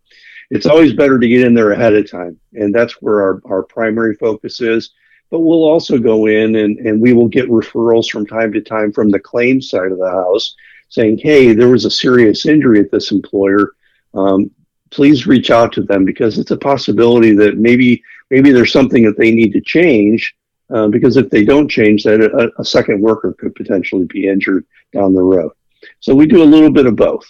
It's 0.50 0.66
always 0.66 0.92
better 0.92 1.18
to 1.18 1.28
get 1.28 1.44
in 1.44 1.54
there 1.54 1.72
ahead 1.72 1.94
of 1.94 2.08
time, 2.08 2.38
and 2.52 2.72
that's 2.72 3.02
where 3.02 3.20
our, 3.20 3.42
our 3.46 3.62
primary 3.64 4.14
focus 4.14 4.60
is. 4.60 4.92
But 5.30 5.40
we'll 5.40 5.64
also 5.64 5.98
go 5.98 6.26
in 6.26 6.56
and, 6.56 6.78
and 6.78 7.00
we 7.00 7.12
will 7.12 7.28
get 7.28 7.48
referrals 7.48 8.08
from 8.08 8.26
time 8.26 8.52
to 8.52 8.60
time 8.60 8.92
from 8.92 9.10
the 9.10 9.18
claims 9.18 9.70
side 9.70 9.90
of 9.90 9.98
the 9.98 10.10
house 10.10 10.54
saying, 10.88 11.18
hey, 11.18 11.52
there 11.52 11.68
was 11.68 11.84
a 11.84 11.90
serious 11.90 12.46
injury 12.46 12.80
at 12.80 12.90
this 12.90 13.10
employer. 13.10 13.72
Um, 14.14 14.50
please 14.90 15.26
reach 15.26 15.50
out 15.50 15.72
to 15.72 15.82
them 15.82 16.04
because 16.04 16.38
it's 16.38 16.52
a 16.52 16.56
possibility 16.56 17.34
that 17.34 17.58
maybe 17.58 18.02
maybe 18.30 18.52
there's 18.52 18.72
something 18.72 19.04
that 19.04 19.18
they 19.18 19.30
need 19.30 19.52
to 19.52 19.60
change 19.60 20.34
uh, 20.70 20.88
because 20.88 21.16
if 21.16 21.30
they 21.30 21.44
don't 21.44 21.68
change 21.68 22.04
that 22.04 22.20
a, 22.20 22.50
a, 22.60 22.64
second 22.64 23.00
worker 23.00 23.34
could 23.38 23.54
potentially 23.54 24.06
be 24.06 24.26
injured 24.26 24.64
down 24.92 25.14
the 25.14 25.22
road. 25.22 25.52
So 26.00 26.14
we 26.14 26.26
do 26.26 26.42
a 26.42 26.44
little 26.44 26.70
bit 26.70 26.86
of 26.86 26.96
both. 26.96 27.24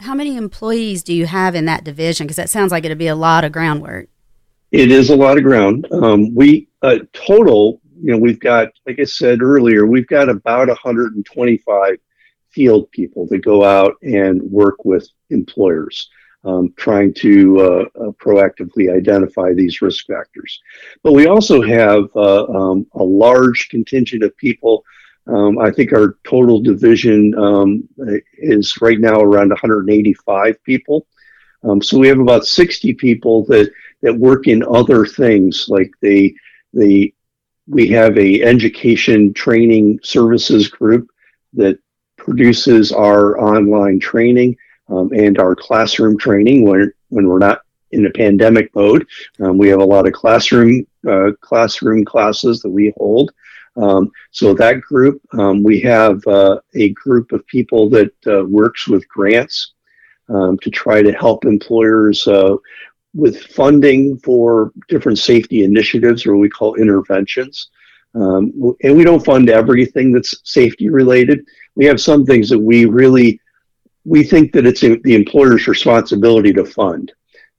How 0.00 0.14
many 0.14 0.36
employees 0.36 1.02
do 1.02 1.14
you 1.14 1.26
have 1.26 1.54
in 1.54 1.64
that 1.66 1.84
division? 1.84 2.26
Because 2.26 2.36
that 2.36 2.50
sounds 2.50 2.72
like 2.72 2.84
it'd 2.84 2.98
be 2.98 3.06
a 3.06 3.14
lot 3.14 3.44
of 3.44 3.52
groundwork. 3.52 4.08
It 4.72 4.90
is 4.90 5.10
a 5.10 5.16
lot 5.16 5.38
of 5.38 5.44
ground. 5.44 5.86
Um, 5.92 6.34
we 6.34 6.68
uh, 6.82 6.98
total 7.12 7.80
you 8.00 8.12
know 8.12 8.18
we've 8.18 8.40
got 8.40 8.68
like 8.86 8.98
i 9.00 9.04
said 9.04 9.42
earlier 9.42 9.86
we've 9.86 10.06
got 10.06 10.28
about 10.28 10.68
125 10.68 11.96
field 12.50 12.90
people 12.90 13.26
that 13.28 13.38
go 13.38 13.64
out 13.64 13.94
and 14.02 14.42
work 14.42 14.84
with 14.84 15.08
employers 15.30 16.10
um, 16.44 16.72
trying 16.76 17.14
to 17.14 17.60
uh, 17.60 17.84
uh, 18.00 18.10
proactively 18.12 18.94
identify 18.94 19.52
these 19.52 19.80
risk 19.80 20.06
factors. 20.06 20.60
But 21.02 21.12
we 21.12 21.26
also 21.26 21.62
have 21.62 22.04
uh, 22.16 22.44
um, 22.46 22.86
a 22.94 23.02
large 23.02 23.68
contingent 23.68 24.24
of 24.24 24.36
people. 24.36 24.84
Um, 25.26 25.58
I 25.58 25.70
think 25.70 25.92
our 25.92 26.18
total 26.24 26.60
division 26.60 27.32
um, 27.38 27.88
is 28.38 28.80
right 28.80 28.98
now 28.98 29.20
around 29.20 29.50
185 29.50 30.62
people. 30.64 31.06
Um, 31.62 31.80
so 31.80 31.96
we 31.96 32.08
have 32.08 32.18
about 32.18 32.44
60 32.44 32.94
people 32.94 33.44
that, 33.46 33.70
that 34.02 34.14
work 34.14 34.48
in 34.48 34.64
other 34.64 35.06
things 35.06 35.66
like 35.68 35.92
they, 36.00 36.34
they, 36.72 37.12
we 37.66 37.88
have 37.88 38.16
a 38.18 38.42
education 38.42 39.32
training 39.32 40.00
services 40.02 40.68
group 40.68 41.08
that 41.54 41.78
produces 42.16 42.92
our 42.92 43.38
online 43.38 43.98
training 43.98 44.56
um, 44.88 45.10
and 45.12 45.38
our 45.38 45.54
classroom 45.54 46.16
training 46.18 46.64
when 46.64 46.92
when 47.08 47.26
we're 47.26 47.38
not 47.38 47.62
in 47.92 48.06
a 48.06 48.10
pandemic 48.10 48.74
mode. 48.74 49.06
Um, 49.40 49.58
we 49.58 49.68
have 49.68 49.80
a 49.80 49.84
lot 49.84 50.06
of 50.06 50.12
classroom 50.12 50.86
uh, 51.08 51.30
classroom 51.40 52.04
classes 52.04 52.60
that 52.60 52.70
we 52.70 52.92
hold. 52.96 53.32
Um, 53.76 54.10
so 54.30 54.54
that 54.54 54.80
group, 54.80 55.20
um, 55.32 55.62
we 55.62 55.80
have 55.80 56.20
uh, 56.26 56.60
a 56.74 56.90
group 56.90 57.32
of 57.32 57.46
people 57.46 57.88
that 57.90 58.12
uh, 58.26 58.44
works 58.44 58.86
with 58.86 59.08
grants 59.08 59.72
um, 60.28 60.58
to 60.58 60.70
try 60.70 61.02
to 61.02 61.12
help 61.12 61.44
employers 61.44 62.26
uh, 62.26 62.56
with 63.14 63.42
funding 63.44 64.18
for 64.18 64.72
different 64.88 65.18
safety 65.18 65.64
initiatives, 65.64 66.26
or 66.26 66.36
we 66.36 66.48
call 66.48 66.74
interventions. 66.76 67.68
Um, 68.14 68.74
and 68.82 68.96
we 68.96 69.04
don't 69.04 69.24
fund 69.24 69.48
everything 69.48 70.12
that's 70.12 70.40
safety 70.44 70.88
related. 70.90 71.46
We 71.74 71.86
have 71.86 72.00
some 72.00 72.26
things 72.26 72.48
that 72.50 72.58
we 72.58 72.84
really 72.84 73.40
we 74.04 74.24
think 74.24 74.52
that 74.52 74.66
it's 74.66 74.80
the 74.80 75.14
employer's 75.14 75.68
responsibility 75.68 76.52
to 76.52 76.64
fund. 76.64 77.12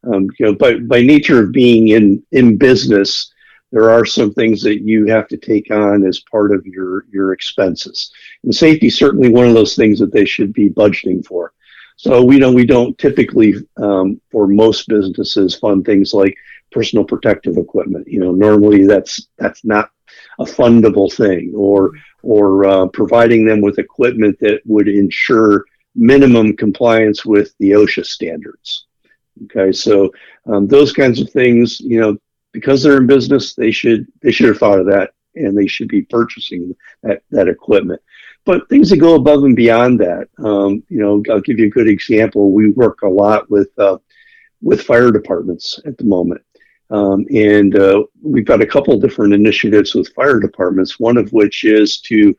Um, 0.05 0.27
you 0.37 0.45
know, 0.45 0.55
by, 0.55 0.79
by 0.79 1.01
nature 1.01 1.41
of 1.41 1.51
being 1.51 1.89
in, 1.89 2.21
in 2.31 2.57
business, 2.57 3.31
there 3.71 3.89
are 3.89 4.05
some 4.05 4.33
things 4.33 4.61
that 4.63 4.81
you 4.81 5.07
have 5.07 5.27
to 5.29 5.37
take 5.37 5.71
on 5.71 6.05
as 6.05 6.19
part 6.19 6.53
of 6.53 6.65
your, 6.65 7.05
your 7.11 7.31
expenses. 7.31 8.11
And 8.43 8.53
safety 8.53 8.87
is 8.87 8.97
certainly 8.97 9.29
one 9.29 9.47
of 9.47 9.53
those 9.53 9.75
things 9.75 9.99
that 9.99 10.11
they 10.11 10.25
should 10.25 10.53
be 10.53 10.69
budgeting 10.69 11.25
for. 11.25 11.53
So 11.97 12.23
we 12.23 12.39
don't 12.39 12.55
we 12.55 12.65
don't 12.65 12.97
typically 12.97 13.55
um, 13.77 14.19
for 14.31 14.47
most 14.47 14.87
businesses 14.87 15.55
fund 15.55 15.85
things 15.85 16.13
like 16.13 16.35
personal 16.71 17.05
protective 17.05 17.57
equipment. 17.57 18.07
You 18.07 18.19
know, 18.19 18.31
normally 18.31 18.85
that's 18.85 19.27
that's 19.37 19.63
not 19.63 19.91
a 20.39 20.45
fundable 20.45 21.11
thing, 21.11 21.53
or 21.55 21.91
or 22.23 22.65
uh, 22.65 22.87
providing 22.87 23.45
them 23.45 23.61
with 23.61 23.79
equipment 23.79 24.37
that 24.39 24.61
would 24.65 24.87
ensure 24.87 25.65
minimum 25.95 26.55
compliance 26.55 27.25
with 27.25 27.53
the 27.59 27.71
OSHA 27.71 28.05
standards. 28.05 28.85
Okay, 29.45 29.71
so 29.71 30.11
um, 30.45 30.67
those 30.67 30.93
kinds 30.93 31.19
of 31.19 31.29
things, 31.29 31.79
you 31.79 31.99
know, 31.99 32.17
because 32.51 32.83
they're 32.83 32.97
in 32.97 33.07
business, 33.07 33.55
they 33.55 33.71
should 33.71 34.07
they 34.21 34.31
should 34.31 34.47
have 34.47 34.57
thought 34.57 34.79
of 34.79 34.85
that, 34.87 35.11
and 35.35 35.57
they 35.57 35.67
should 35.67 35.87
be 35.87 36.01
purchasing 36.03 36.75
that 37.01 37.23
that 37.31 37.47
equipment. 37.47 38.01
But 38.45 38.67
things 38.67 38.89
that 38.89 38.97
go 38.97 39.15
above 39.15 39.43
and 39.43 39.55
beyond 39.55 39.99
that, 40.01 40.27
um, 40.39 40.83
you 40.89 40.99
know, 40.99 41.23
I'll 41.31 41.41
give 41.41 41.59
you 41.59 41.67
a 41.67 41.69
good 41.69 41.87
example. 41.87 42.51
We 42.51 42.71
work 42.71 43.01
a 43.01 43.07
lot 43.07 43.49
with 43.49 43.69
uh, 43.77 43.97
with 44.61 44.81
fire 44.81 45.11
departments 45.11 45.79
at 45.85 45.97
the 45.97 46.05
moment. 46.05 46.41
Um, 46.89 47.25
and 47.33 47.77
uh, 47.77 48.03
we've 48.21 48.45
got 48.45 48.61
a 48.61 48.67
couple 48.67 48.99
different 48.99 49.33
initiatives 49.33 49.95
with 49.95 50.13
fire 50.13 50.39
departments, 50.39 50.99
one 50.99 51.17
of 51.17 51.31
which 51.33 51.63
is 51.63 51.99
to 52.01 52.35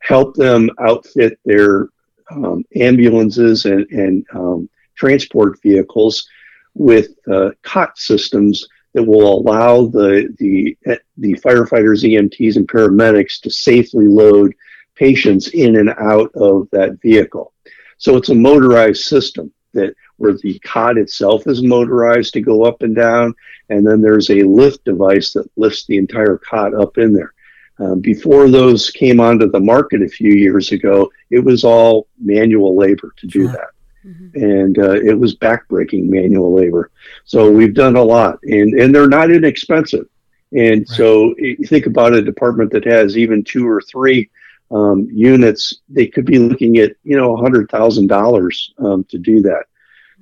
help 0.00 0.34
them 0.34 0.70
outfit 0.80 1.38
their 1.44 1.88
um, 2.30 2.64
ambulances 2.76 3.64
and, 3.64 3.86
and 3.90 4.26
um, 4.34 4.68
transport 4.94 5.60
vehicles 5.62 6.28
with 6.74 7.14
uh, 7.30 7.50
cot 7.62 7.96
systems 7.96 8.68
that 8.92 9.02
will 9.02 9.38
allow 9.40 9.86
the, 9.86 10.34
the, 10.38 10.76
the 11.16 11.34
firefighters, 11.34 12.04
EMTs, 12.04 12.56
and 12.56 12.68
paramedics 12.68 13.40
to 13.40 13.50
safely 13.50 14.06
load 14.06 14.54
patients 14.94 15.48
in 15.48 15.76
and 15.76 15.90
out 15.90 16.30
of 16.34 16.68
that 16.72 17.00
vehicle. 17.00 17.52
So 17.98 18.16
it's 18.16 18.28
a 18.28 18.34
motorized 18.34 19.04
system 19.04 19.52
that 19.72 19.94
where 20.16 20.34
the 20.34 20.58
cot 20.60 20.96
itself 20.98 21.46
is 21.46 21.62
motorized 21.62 22.32
to 22.34 22.40
go 22.40 22.64
up 22.64 22.82
and 22.82 22.94
down, 22.94 23.34
and 23.68 23.86
then 23.86 24.00
there's 24.00 24.30
a 24.30 24.42
lift 24.42 24.84
device 24.84 25.32
that 25.32 25.50
lifts 25.56 25.86
the 25.86 25.96
entire 25.96 26.38
cot 26.38 26.74
up 26.74 26.98
in 26.98 27.12
there. 27.12 27.34
Um, 27.78 28.00
before 28.00 28.48
those 28.48 28.90
came 28.90 29.18
onto 29.18 29.50
the 29.50 29.58
market 29.58 30.02
a 30.02 30.08
few 30.08 30.32
years 30.32 30.70
ago, 30.70 31.10
it 31.30 31.40
was 31.40 31.64
all 31.64 32.06
manual 32.20 32.76
labor 32.76 33.12
to 33.16 33.26
do 33.26 33.48
that. 33.48 33.70
Mm-hmm. 34.06 34.38
And 34.40 34.78
uh, 34.78 34.92
it 34.92 35.18
was 35.18 35.34
backbreaking 35.36 36.08
manual 36.08 36.54
labor. 36.54 36.90
So 37.24 37.50
we've 37.50 37.74
done 37.74 37.96
a 37.96 38.02
lot, 38.02 38.38
and, 38.44 38.78
and 38.78 38.94
they're 38.94 39.08
not 39.08 39.32
inexpensive. 39.32 40.06
And 40.52 40.80
right. 40.80 40.88
so 40.88 41.34
you 41.36 41.66
think 41.66 41.86
about 41.86 42.12
a 42.12 42.22
department 42.22 42.70
that 42.72 42.84
has 42.84 43.18
even 43.18 43.42
two 43.42 43.66
or 43.66 43.80
three 43.80 44.30
um, 44.70 45.08
units, 45.10 45.80
they 45.88 46.06
could 46.06 46.24
be 46.24 46.38
looking 46.38 46.78
at 46.78 46.92
you 47.02 47.16
know 47.16 47.36
hundred 47.36 47.70
thousand 47.70 48.10
um, 48.10 48.18
dollars 48.18 48.72
to 48.78 49.18
do 49.18 49.40
that. 49.42 49.64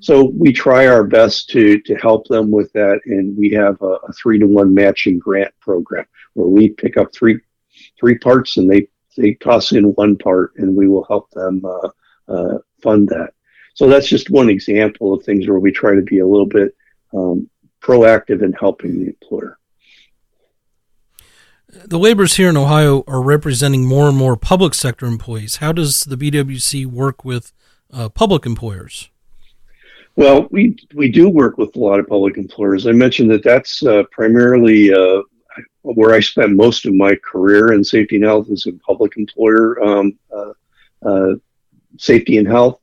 So 0.00 0.32
we 0.37 0.52
try 0.52 0.87
our 0.88 1.04
best 1.04 1.49
to 1.50 1.80
to 1.80 1.94
help 1.94 2.26
them 2.26 2.50
with 2.50 2.72
that, 2.72 3.00
and 3.06 3.37
we 3.37 3.50
have 3.50 3.80
a, 3.82 3.96
a 4.08 4.12
three 4.12 4.38
to 4.38 4.46
one 4.46 4.75
matching 4.75 5.18
grant 5.18 5.54
program 5.61 6.06
where 6.34 6.49
we 6.49 6.70
pick 6.70 6.96
up 6.96 7.14
three 7.14 7.38
three 7.99 8.18
parts 8.18 8.56
and 8.56 8.70
they 8.70 8.88
they 9.16 9.34
toss 9.34 9.72
in 9.72 9.94
one 9.94 10.16
part, 10.16 10.52
and 10.56 10.75
we 10.75 10.88
will 10.88 11.04
help 11.04 11.30
them 11.30 11.62
uh, 11.64 11.88
uh, 12.28 12.58
fund 12.82 13.08
that. 13.08 13.34
So 13.75 13.88
that's 13.88 14.08
just 14.08 14.30
one 14.30 14.49
example 14.49 15.14
of 15.14 15.25
things 15.25 15.49
where 15.49 15.58
we 15.58 15.72
try 15.72 15.94
to 15.94 16.02
be 16.02 16.18
a 16.18 16.26
little 16.26 16.46
bit 16.46 16.75
um, 17.14 17.49
proactive 17.80 18.42
in 18.42 18.52
helping 18.52 18.99
the 18.99 19.06
employer. 19.06 19.58
The 21.73 21.99
laborers 21.99 22.37
here 22.37 22.50
in 22.50 22.57
Ohio 22.59 23.02
are 23.07 23.23
representing 23.23 23.87
more 23.87 24.07
and 24.07 24.17
more 24.17 24.37
public 24.37 24.75
sector 24.75 25.07
employees. 25.07 25.57
How 25.57 25.73
does 25.73 26.05
the 26.05 26.17
BWC 26.17 26.85
work 26.85 27.25
with 27.25 27.52
uh, 27.91 28.11
public 28.11 28.45
employers? 28.45 29.09
Well, 30.14 30.49
we 30.50 30.76
we 30.95 31.11
do 31.11 31.31
work 31.31 31.57
with 31.57 31.75
a 31.75 31.79
lot 31.79 31.99
of 31.99 32.07
public 32.07 32.37
employers. 32.37 32.87
I 32.87 32.93
mentioned 32.93 33.31
that 33.31 33.43
that's 33.43 33.83
uh, 33.83 34.02
primarily 34.11 34.93
uh, 34.93 35.23
where 35.81 36.12
I 36.12 36.21
spent 36.21 36.52
most 36.52 36.85
of 36.85 36.93
my 36.93 37.14
career 37.14 37.73
in 37.73 37.83
safety 37.83 38.17
and 38.17 38.25
health 38.25 38.50
as 38.50 38.67
a 38.67 38.73
public 38.73 39.17
employer, 39.17 39.83
um, 39.83 40.19
uh, 40.31 40.52
uh, 41.07 41.35
safety 41.97 42.37
and 42.37 42.47
health. 42.47 42.81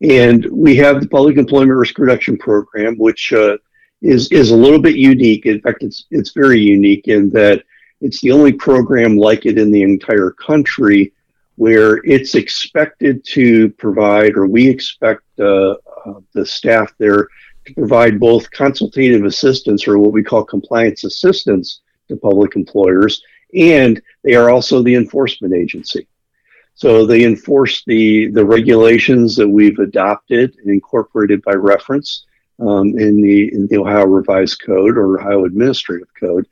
And 0.00 0.46
we 0.46 0.74
have 0.76 1.02
the 1.02 1.08
Public 1.08 1.36
Employment 1.36 1.78
Risk 1.78 1.98
Reduction 1.98 2.38
Program, 2.38 2.96
which 2.96 3.34
uh, 3.34 3.58
is 4.00 4.32
is 4.32 4.52
a 4.52 4.56
little 4.56 4.80
bit 4.80 4.96
unique. 4.96 5.44
In 5.44 5.60
fact, 5.60 5.82
it's 5.82 6.06
it's 6.10 6.32
very 6.32 6.60
unique 6.60 7.08
in 7.08 7.28
that 7.30 7.62
it's 8.02 8.20
the 8.20 8.32
only 8.32 8.52
program 8.52 9.16
like 9.16 9.46
it 9.46 9.58
in 9.58 9.70
the 9.70 9.82
entire 9.82 10.30
country 10.30 11.12
where 11.56 11.96
it's 12.04 12.34
expected 12.34 13.24
to 13.24 13.70
provide, 13.70 14.36
or 14.36 14.46
we 14.46 14.68
expect 14.68 15.22
uh, 15.38 15.76
uh, 16.04 16.20
the 16.32 16.44
staff 16.44 16.92
there 16.98 17.28
to 17.66 17.74
provide 17.74 18.18
both 18.18 18.50
consultative 18.50 19.24
assistance, 19.24 19.86
or 19.86 19.98
what 19.98 20.12
we 20.12 20.22
call 20.22 20.44
compliance 20.44 21.04
assistance, 21.04 21.80
to 22.08 22.16
public 22.16 22.56
employers, 22.56 23.22
and 23.54 24.02
they 24.24 24.34
are 24.34 24.50
also 24.50 24.82
the 24.82 24.94
enforcement 24.94 25.54
agency. 25.54 26.06
So 26.74 27.06
they 27.06 27.24
enforce 27.24 27.84
the, 27.84 28.28
the 28.28 28.44
regulations 28.44 29.36
that 29.36 29.48
we've 29.48 29.78
adopted 29.78 30.56
and 30.58 30.70
incorporated 30.70 31.42
by 31.42 31.52
reference 31.52 32.24
um, 32.58 32.98
in, 32.98 33.20
the, 33.20 33.52
in 33.52 33.66
the 33.68 33.78
Ohio 33.78 34.06
Revised 34.06 34.62
Code 34.64 34.96
or 34.96 35.20
Ohio 35.20 35.44
Administrative 35.44 36.08
Code. 36.18 36.48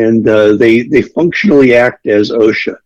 And 0.00 0.26
uh, 0.26 0.56
they, 0.56 0.82
they 0.82 1.02
functionally 1.02 1.74
act 1.74 2.06
as 2.06 2.30
OSHA. 2.30 2.76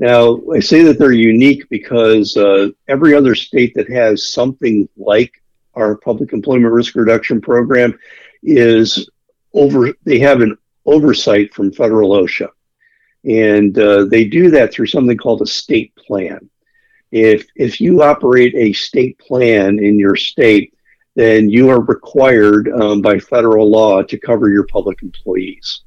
Now, 0.00 0.40
I 0.52 0.60
say 0.60 0.82
that 0.82 0.98
they're 0.98 1.12
unique 1.12 1.68
because 1.68 2.36
uh, 2.36 2.70
every 2.88 3.14
other 3.14 3.34
state 3.34 3.74
that 3.74 3.88
has 3.90 4.32
something 4.32 4.88
like 4.96 5.32
our 5.74 5.96
public 5.96 6.32
employment 6.32 6.72
risk 6.72 6.94
reduction 6.96 7.40
program 7.40 7.98
is 8.42 9.08
over, 9.52 9.92
they 10.04 10.18
have 10.18 10.40
an 10.40 10.56
oversight 10.86 11.54
from 11.54 11.70
federal 11.70 12.10
OSHA. 12.10 12.48
And 13.24 13.78
uh, 13.78 14.06
they 14.06 14.24
do 14.24 14.50
that 14.50 14.72
through 14.72 14.86
something 14.86 15.18
called 15.18 15.42
a 15.42 15.46
state 15.46 15.94
plan. 15.94 16.48
If, 17.12 17.46
if 17.54 17.80
you 17.80 18.02
operate 18.02 18.54
a 18.56 18.72
state 18.72 19.18
plan 19.18 19.78
in 19.78 19.98
your 19.98 20.16
state, 20.16 20.74
then 21.14 21.50
you 21.50 21.68
are 21.68 21.80
required 21.80 22.70
um, 22.70 23.02
by 23.02 23.18
federal 23.18 23.68
law 23.70 24.02
to 24.02 24.18
cover 24.18 24.48
your 24.48 24.66
public 24.66 25.02
employees. 25.02 25.82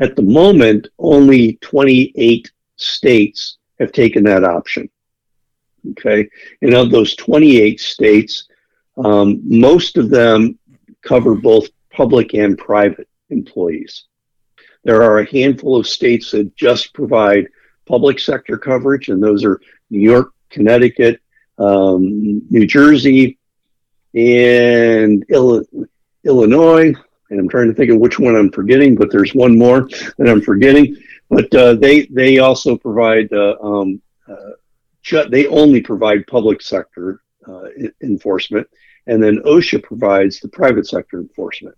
At 0.00 0.16
the 0.16 0.22
moment, 0.22 0.88
only 0.98 1.58
28 1.60 2.50
states 2.76 3.58
have 3.78 3.92
taken 3.92 4.24
that 4.24 4.44
option. 4.44 4.88
Okay. 5.90 6.28
And 6.62 6.74
of 6.74 6.90
those 6.90 7.14
28 7.16 7.80
states, 7.80 8.48
um, 8.96 9.40
most 9.44 9.96
of 9.96 10.10
them 10.10 10.58
cover 11.02 11.34
both 11.34 11.68
public 11.90 12.34
and 12.34 12.58
private 12.58 13.08
employees. 13.30 14.04
There 14.84 15.02
are 15.02 15.20
a 15.20 15.30
handful 15.30 15.76
of 15.76 15.86
states 15.86 16.30
that 16.32 16.54
just 16.56 16.94
provide 16.94 17.48
public 17.86 18.20
sector 18.20 18.56
coverage, 18.56 19.08
and 19.08 19.22
those 19.22 19.44
are 19.44 19.60
New 19.90 20.00
York, 20.00 20.32
Connecticut, 20.50 21.20
um, 21.58 22.42
New 22.50 22.66
Jersey, 22.66 23.38
and 24.14 25.24
Illinois. 26.24 26.94
And 27.30 27.38
I'm 27.38 27.48
trying 27.48 27.68
to 27.68 27.74
think 27.74 27.90
of 27.90 27.98
which 27.98 28.18
one 28.18 28.36
I'm 28.36 28.50
forgetting, 28.50 28.94
but 28.94 29.10
there's 29.10 29.34
one 29.34 29.58
more 29.58 29.88
that 30.16 30.28
I'm 30.28 30.40
forgetting. 30.40 30.96
But 31.28 31.54
uh, 31.54 31.74
they 31.74 32.06
they 32.06 32.38
also 32.38 32.76
provide 32.76 33.32
uh, 33.32 33.56
um, 33.60 34.00
uh, 34.26 35.24
they 35.28 35.46
only 35.46 35.80
provide 35.80 36.26
public 36.26 36.62
sector 36.62 37.20
uh, 37.46 37.68
enforcement, 38.02 38.66
and 39.06 39.22
then 39.22 39.42
OSHA 39.44 39.82
provides 39.82 40.40
the 40.40 40.48
private 40.48 40.86
sector 40.86 41.18
enforcement. 41.20 41.76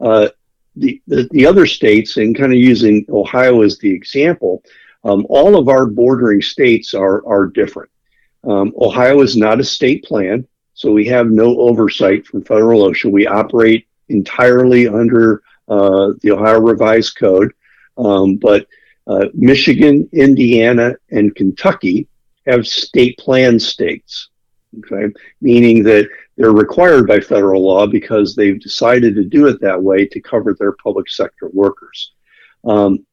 Uh, 0.00 0.28
the, 0.76 1.00
the, 1.06 1.28
the 1.32 1.46
other 1.46 1.66
states, 1.66 2.16
and 2.16 2.36
kind 2.36 2.52
of 2.52 2.58
using 2.58 3.04
Ohio 3.10 3.62
as 3.62 3.78
the 3.78 3.90
example, 3.90 4.62
um, 5.04 5.26
all 5.28 5.56
of 5.56 5.68
our 5.68 5.86
bordering 5.86 6.42
states 6.42 6.94
are, 6.94 7.26
are 7.26 7.46
different. 7.46 7.90
Um, 8.44 8.72
Ohio 8.80 9.20
is 9.20 9.36
not 9.36 9.60
a 9.60 9.64
state 9.64 10.04
plan, 10.04 10.46
so 10.74 10.92
we 10.92 11.06
have 11.06 11.30
no 11.30 11.58
oversight 11.58 12.26
from 12.26 12.42
federal 12.42 12.88
OSHA. 12.88 13.10
We 13.10 13.26
operate 13.26 13.86
entirely 14.10 14.88
under 14.88 15.42
uh, 15.68 16.12
the 16.20 16.32
Ohio 16.32 16.60
Revised 16.60 17.16
Code, 17.16 17.52
um, 17.96 18.36
but 18.36 18.66
uh, 19.06 19.26
Michigan, 19.34 20.08
Indiana, 20.12 20.94
and 21.10 21.34
Kentucky 21.34 22.08
have 22.46 22.66
state 22.66 23.16
plan 23.18 23.58
states. 23.58 24.28
Okay, 24.78 25.12
meaning 25.40 25.82
that 25.82 26.08
they're 26.36 26.52
required 26.52 27.08
by 27.08 27.18
federal 27.18 27.62
law 27.62 27.86
because 27.88 28.36
they've 28.36 28.60
decided 28.60 29.16
to 29.16 29.24
do 29.24 29.48
it 29.48 29.60
that 29.60 29.82
way 29.82 30.06
to 30.06 30.20
cover 30.20 30.54
their 30.54 30.72
public 30.72 31.10
sector 31.10 31.48
workers. 31.52 32.12
Um, 32.64 33.04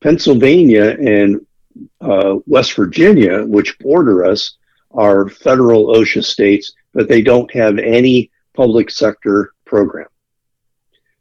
Pennsylvania 0.00 0.96
and 0.98 1.46
uh, 2.00 2.36
West 2.46 2.74
Virginia, 2.74 3.44
which 3.44 3.78
border 3.78 4.24
us, 4.24 4.56
are 4.92 5.28
federal 5.28 5.88
OSHA 5.88 6.24
states, 6.24 6.72
but 6.92 7.08
they 7.08 7.20
don't 7.20 7.52
have 7.52 7.78
any 7.78 8.30
public 8.54 8.90
sector 8.90 9.52
program. 9.64 10.06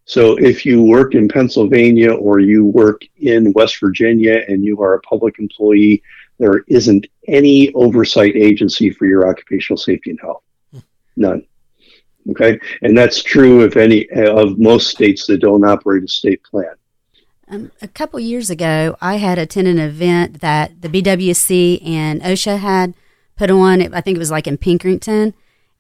So 0.06 0.36
if 0.38 0.66
you 0.66 0.84
work 0.84 1.16
in 1.16 1.28
Pennsylvania 1.28 2.14
or 2.14 2.40
you 2.40 2.66
work 2.66 3.04
in 3.18 3.54
West 3.54 3.80
Virginia 3.80 4.44
and 4.48 4.64
you 4.64 4.82
are 4.82 4.96
a 4.96 5.02
public 5.02 5.40
employee, 5.40 6.04
there 6.40 6.66
isn't 6.68 7.08
any 7.28 7.74
oversight 7.74 8.36
agency 8.36 8.90
for 8.90 9.06
your 9.06 9.30
occupational 9.30 9.78
safety 9.78 10.10
and 10.10 10.20
health. 10.20 10.44
None. 11.16 11.46
Okay, 12.30 12.60
and 12.82 12.98
that's 12.98 13.22
true 13.22 13.62
of 13.62 13.76
any 13.76 14.10
of 14.12 14.58
most 14.58 14.90
states 14.90 15.28
that 15.28 15.40
don't 15.40 15.66
operate 15.66 16.04
a 16.04 16.08
state 16.08 16.42
plan. 16.44 16.74
Um, 17.50 17.72
a 17.82 17.88
couple 17.88 18.20
years 18.20 18.50
ago, 18.50 18.96
I 19.02 19.18
had 19.18 19.38
attended 19.38 19.76
an 19.76 19.82
event 19.82 20.40
that 20.40 20.82
the 20.82 20.88
BWC 20.88 21.86
and 21.86 22.22
OSHA 22.22 22.60
had 22.60 22.94
put 23.36 23.52
on. 23.52 23.94
I 23.94 24.00
think 24.00 24.16
it 24.16 24.20
was 24.20 24.32
like 24.32 24.48
in 24.48 24.58
Pickerington, 24.58 25.34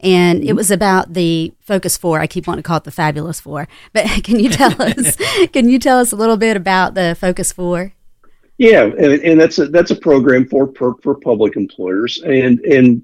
and 0.03 0.41
mm-hmm. 0.41 0.49
it 0.49 0.55
was 0.55 0.69
about 0.69 1.13
the 1.13 1.53
Focus 1.61 1.97
Four. 1.97 2.19
I 2.19 2.27
keep 2.27 2.45
wanting 2.45 2.61
to 2.61 2.67
call 2.67 2.77
it 2.77 2.83
the 2.83 2.91
Fabulous 2.91 3.39
Four, 3.39 3.67
but 3.93 4.05
can 4.23 4.39
you 4.39 4.49
tell 4.49 4.73
us? 4.81 5.15
can 5.51 5.69
you 5.69 5.79
tell 5.79 5.99
us 5.99 6.11
a 6.11 6.15
little 6.15 6.37
bit 6.37 6.57
about 6.57 6.93
the 6.93 7.15
Focus 7.19 7.51
Four? 7.51 7.93
Yeah, 8.57 8.83
and, 8.83 9.13
and 9.23 9.39
that's 9.39 9.57
a 9.57 9.67
that's 9.67 9.91
a 9.91 9.95
program 9.95 10.47
for 10.47 10.67
PERP 10.67 11.01
for 11.01 11.15
public 11.15 11.55
employers, 11.55 12.21
and 12.21 12.59
and 12.59 13.01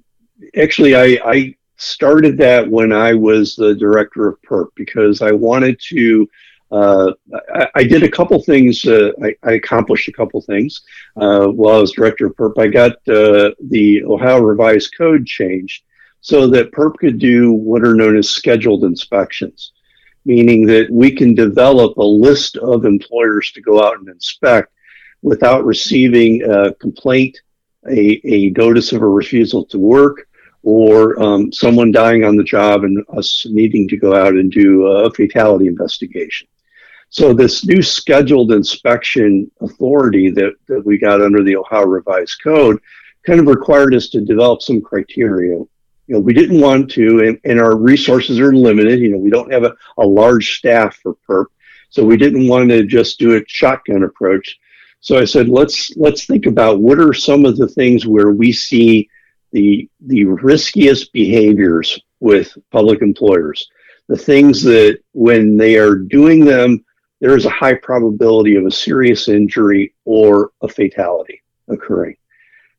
actually, 0.56 0.96
I 0.96 1.20
I 1.26 1.56
started 1.78 2.38
that 2.38 2.70
when 2.70 2.92
I 2.92 3.14
was 3.14 3.56
the 3.56 3.74
director 3.74 4.28
of 4.28 4.42
PERP 4.44 4.68
because 4.76 5.22
I 5.22 5.32
wanted 5.32 5.80
to. 5.90 6.28
Uh, 6.72 7.12
I, 7.56 7.68
I, 7.74 7.84
did 7.84 8.04
a 8.04 8.12
couple 8.12 8.40
things. 8.44 8.86
Uh, 8.86 9.10
I, 9.24 9.36
I, 9.42 9.54
accomplished 9.54 10.08
a 10.08 10.12
couple 10.12 10.40
things 10.44 10.84
uh, 11.16 11.48
while 11.48 11.78
I 11.78 11.82
was 11.82 11.94
director 11.94 12.28
of 12.28 12.36
PERP. 12.36 12.60
I 12.60 12.68
got 12.68 12.92
uh, 13.08 13.50
the 13.70 14.04
Ohio 14.04 14.40
Revised 14.40 14.94
Code 14.96 15.26
changed 15.26 15.82
so 16.22 16.48
that 16.48 16.72
PERP 16.72 16.98
could 16.98 17.20
do 17.20 17.52
what 17.52 17.84
are 17.84 17.96
known 17.96 18.18
as 18.18 18.30
scheduled 18.30 18.84
inspections, 18.84 19.72
meaning 20.26 20.66
that 20.66 20.90
we 20.90 21.12
can 21.12 21.34
develop 21.34 21.98
a 21.98 22.04
list 22.04 22.58
of 22.58 22.86
employers 22.86 23.52
to 23.52 23.62
go 23.62 23.84
out 23.84 23.98
and 23.98 24.10
inspect 24.10 24.72
without 25.22 25.66
receiving 25.66 26.44
a 26.44 26.74
complaint, 26.76 27.38
a, 27.90 28.22
a 28.26 28.50
notice 28.52 28.92
of 28.92 29.02
a 29.02 29.08
refusal 29.08 29.66
to 29.66 29.80
work, 29.80 30.28
or 30.64 31.22
um, 31.22 31.52
someone 31.52 31.92
dying 31.92 32.26
on 32.26 32.36
the 32.36 32.44
job 32.44 32.84
and 32.84 33.04
us 33.16 33.46
needing 33.50 33.88
to 33.88 33.98
go 33.98 34.14
out 34.14 34.34
and 34.34 34.52
do 34.52 34.88
a 34.88 35.12
fatality 35.12 35.68
investigation. 35.68 36.48
So 37.10 37.34
this 37.34 37.66
new 37.66 37.82
scheduled 37.82 38.52
inspection 38.52 39.50
authority 39.62 40.30
that, 40.32 40.54
that 40.68 40.86
we 40.86 40.98
got 40.98 41.22
under 41.22 41.44
the 41.44 41.56
Ohio 41.56 41.86
Revised 41.86 42.42
Code 42.44 42.80
kind 43.26 43.40
of 43.40 43.48
required 43.48 43.96
us 43.96 44.10
to 44.10 44.22
develop 44.22 44.62
some 44.62 44.82
criteria. 44.82 45.60
You 46.10 46.16
know, 46.16 46.22
we 46.22 46.34
didn't 46.34 46.60
want 46.60 46.90
to, 46.94 47.20
and, 47.20 47.40
and 47.44 47.62
our 47.62 47.78
resources 47.78 48.40
are 48.40 48.52
limited. 48.52 49.00
You 49.00 49.12
know, 49.12 49.20
we 49.20 49.30
don't 49.30 49.54
have 49.54 49.64
a, 49.64 49.76
a 50.00 50.04
large 50.04 50.58
staff 50.58 50.96
for 50.96 51.14
PERP, 51.30 51.46
so 51.92 52.04
we 52.04 52.18
didn't 52.18 52.48
want 52.48 52.70
to 52.72 52.84
just 52.84 53.20
do 53.20 53.38
a 53.38 53.44
shotgun 53.48 54.02
approach. 54.02 54.58
So 55.02 55.20
I 55.20 55.26
said, 55.26 55.50
let's 55.50 55.96
let's 55.98 56.26
think 56.26 56.48
about 56.48 56.82
what 56.82 56.98
are 57.00 57.14
some 57.14 57.46
of 57.46 57.58
the 57.58 57.68
things 57.68 58.08
where 58.08 58.32
we 58.32 58.52
see 58.52 59.08
the 59.52 59.88
the 60.08 60.26
riskiest 60.26 61.14
behaviors 61.14 62.00
with 62.20 62.58
public 62.72 63.04
employers, 63.04 63.70
the 64.08 64.18
things 64.18 64.64
that 64.64 64.98
when 65.12 65.58
they 65.58 65.78
are 65.78 65.94
doing 65.94 66.44
them, 66.44 66.84
there 67.22 67.38
is 67.38 67.46
a 67.46 67.52
high 67.52 67.76
probability 67.76 68.56
of 68.56 68.66
a 68.66 68.72
serious 68.72 69.28
injury 69.28 69.94
or 70.06 70.54
a 70.64 70.68
fatality 70.68 71.44
occurring. 71.68 72.18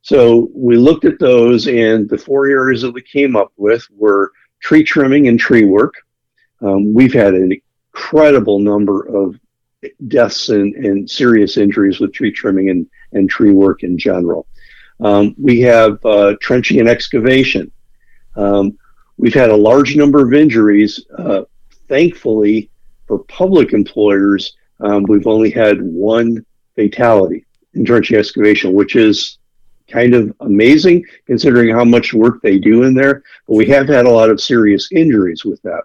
So 0.03 0.49
we 0.55 0.77
looked 0.77 1.05
at 1.05 1.19
those, 1.19 1.67
and 1.69 2.09
the 2.09 2.19
four 2.19 2.49
areas 2.49 2.83
that 2.83 2.93
we 2.93 3.03
came 3.03 3.37
up 3.37 3.53
with 3.57 3.87
were 3.91 4.33
tree 4.61 4.83
trimming 4.83 5.29
and 5.29 5.39
tree 5.39 5.65
work. 5.65 5.95
Um, 6.63 6.93
we've 6.95 7.13
had 7.13 7.35
an 7.35 7.53
incredible 7.93 8.59
number 8.59 9.03
of 9.03 9.39
deaths 10.09 10.49
and, 10.51 10.75
and 10.75 11.11
serious 11.11 11.57
injuries 11.57 12.01
with 12.01 12.13
tree 12.13 12.33
trimming 12.33 12.71
and, 12.71 12.87
and 13.13 13.29
tree 13.29 13.53
work 13.53 13.83
in 13.83 13.99
general. 13.99 14.47
Um, 15.01 15.35
we 15.39 15.61
have 15.61 16.05
uh, 16.05 16.35
trenching 16.41 16.81
and 16.81 16.89
excavation. 16.89 17.71
Um, 18.37 18.79
we've 19.17 19.35
had 19.35 19.51
a 19.51 19.57
large 19.57 19.97
number 19.97 20.25
of 20.25 20.35
injuries. 20.35 21.05
Uh, 21.17 21.43
thankfully, 21.89 22.71
for 23.07 23.21
public 23.25 23.73
employers, 23.73 24.55
um, 24.81 25.05
we've 25.05 25.27
only 25.27 25.51
had 25.51 25.81
one 25.83 26.45
fatality 26.77 27.47
in 27.75 27.85
trenching 27.85 28.19
excavation, 28.19 28.73
which 28.73 28.97
is 28.97 29.39
kind 29.91 30.15
of 30.15 30.35
amazing 30.41 31.05
considering 31.27 31.75
how 31.75 31.85
much 31.85 32.15
work 32.15 32.41
they 32.43 32.59
do 32.59 32.85
in 32.85 32.95
there. 32.95 33.23
But 33.47 33.57
we 33.57 33.67
have 33.67 33.89
had 33.89 34.07
a 34.07 34.11
lot 34.11 34.31
of 34.31 34.41
serious 34.41 34.91
injuries 34.93 35.45
with 35.45 35.61
that. 35.63 35.83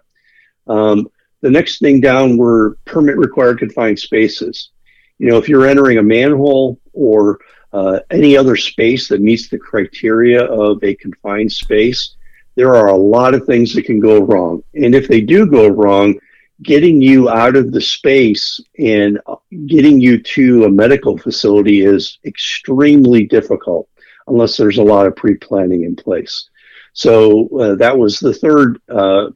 Um, 0.66 1.08
the 1.40 1.50
next 1.50 1.78
thing 1.78 2.00
down 2.00 2.36
were 2.36 2.78
permit 2.84 3.18
required 3.18 3.58
confined 3.58 3.98
spaces. 3.98 4.70
You 5.18 5.28
know, 5.28 5.38
if 5.38 5.48
you're 5.48 5.66
entering 5.66 5.98
a 5.98 6.02
manhole 6.02 6.78
or 6.92 7.38
uh, 7.72 8.00
any 8.10 8.36
other 8.36 8.56
space 8.56 9.08
that 9.08 9.20
meets 9.20 9.48
the 9.48 9.58
criteria 9.58 10.44
of 10.44 10.82
a 10.82 10.94
confined 10.94 11.52
space, 11.52 12.16
there 12.54 12.74
are 12.74 12.88
a 12.88 12.96
lot 12.96 13.34
of 13.34 13.44
things 13.44 13.74
that 13.74 13.84
can 13.84 14.00
go 14.00 14.22
wrong. 14.22 14.62
And 14.74 14.94
if 14.94 15.08
they 15.08 15.20
do 15.20 15.46
go 15.46 15.68
wrong, 15.68 16.18
getting 16.62 17.02
you 17.02 17.28
out 17.28 17.54
of 17.54 17.70
the 17.70 17.80
space 17.80 18.58
and 18.78 19.20
getting 19.66 20.00
you 20.00 20.22
to 20.22 20.64
a 20.64 20.70
medical 20.70 21.18
facility 21.18 21.82
is 21.82 22.18
extremely 22.24 23.26
difficult 23.26 23.88
unless 24.28 24.56
there's 24.56 24.78
a 24.78 24.82
lot 24.82 25.06
of 25.06 25.16
pre 25.16 25.34
planning 25.34 25.84
in 25.84 25.96
place. 25.96 26.48
So 26.92 27.48
uh, 27.58 27.74
that 27.76 27.96
was 27.96 28.18
the 28.18 28.32
third 28.32 28.80
uh, 28.88 29.28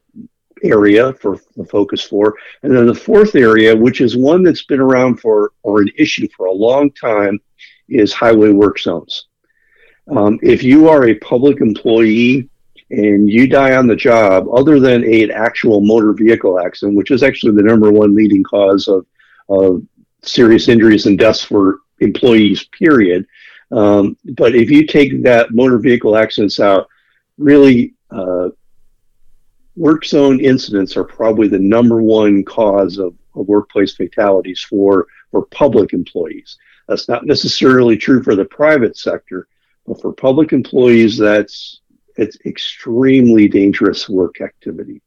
area 0.63 1.13
for 1.13 1.39
the 1.55 1.65
focus 1.65 2.03
four. 2.03 2.35
And 2.63 2.75
then 2.75 2.87
the 2.87 2.95
fourth 2.95 3.35
area, 3.35 3.75
which 3.75 4.01
is 4.01 4.17
one 4.17 4.43
that's 4.43 4.63
been 4.63 4.79
around 4.79 5.19
for 5.19 5.51
or 5.63 5.81
an 5.81 5.89
issue 5.97 6.27
for 6.35 6.47
a 6.47 6.51
long 6.51 6.91
time, 6.91 7.39
is 7.89 8.13
highway 8.13 8.51
work 8.51 8.79
zones. 8.79 9.27
Um, 10.09 10.39
if 10.41 10.63
you 10.63 10.89
are 10.89 11.07
a 11.07 11.15
public 11.15 11.61
employee 11.61 12.49
and 12.89 13.29
you 13.29 13.47
die 13.47 13.75
on 13.75 13.87
the 13.87 13.95
job, 13.95 14.47
other 14.53 14.79
than 14.79 15.03
an 15.03 15.31
actual 15.31 15.81
motor 15.81 16.13
vehicle 16.13 16.59
accident, 16.59 16.97
which 16.97 17.11
is 17.11 17.23
actually 17.23 17.55
the 17.55 17.63
number 17.63 17.91
one 17.91 18.13
leading 18.13 18.43
cause 18.43 18.87
of, 18.87 19.05
of 19.49 19.83
serious 20.23 20.67
injuries 20.67 21.05
and 21.05 21.17
deaths 21.17 21.43
for 21.43 21.79
employees, 21.99 22.65
period. 22.77 23.25
Um, 23.71 24.17
but 24.35 24.55
if 24.55 24.69
you 24.69 24.85
take 24.85 25.23
that 25.23 25.51
motor 25.51 25.77
vehicle 25.77 26.17
accidents 26.17 26.59
out, 26.59 26.87
really, 27.37 27.93
uh, 28.09 28.49
work 29.75 30.05
zone 30.05 30.39
incidents 30.39 30.97
are 30.97 31.03
probably 31.03 31.47
the 31.47 31.59
number 31.59 32.01
one 32.01 32.43
cause 32.43 32.97
of, 32.97 33.15
of 33.35 33.47
workplace 33.47 33.95
fatalities 33.95 34.59
for, 34.61 35.07
for 35.31 35.45
public 35.47 35.93
employees. 35.93 36.57
That's 36.87 37.07
not 37.07 37.25
necessarily 37.25 37.95
true 37.95 38.21
for 38.21 38.35
the 38.35 38.45
private 38.45 38.97
sector, 38.97 39.47
but 39.87 40.01
for 40.01 40.11
public 40.11 40.51
employees, 40.51 41.17
that's 41.17 41.79
it's 42.17 42.37
extremely 42.45 43.47
dangerous 43.47 44.09
work 44.09 44.41
activity. 44.41 45.01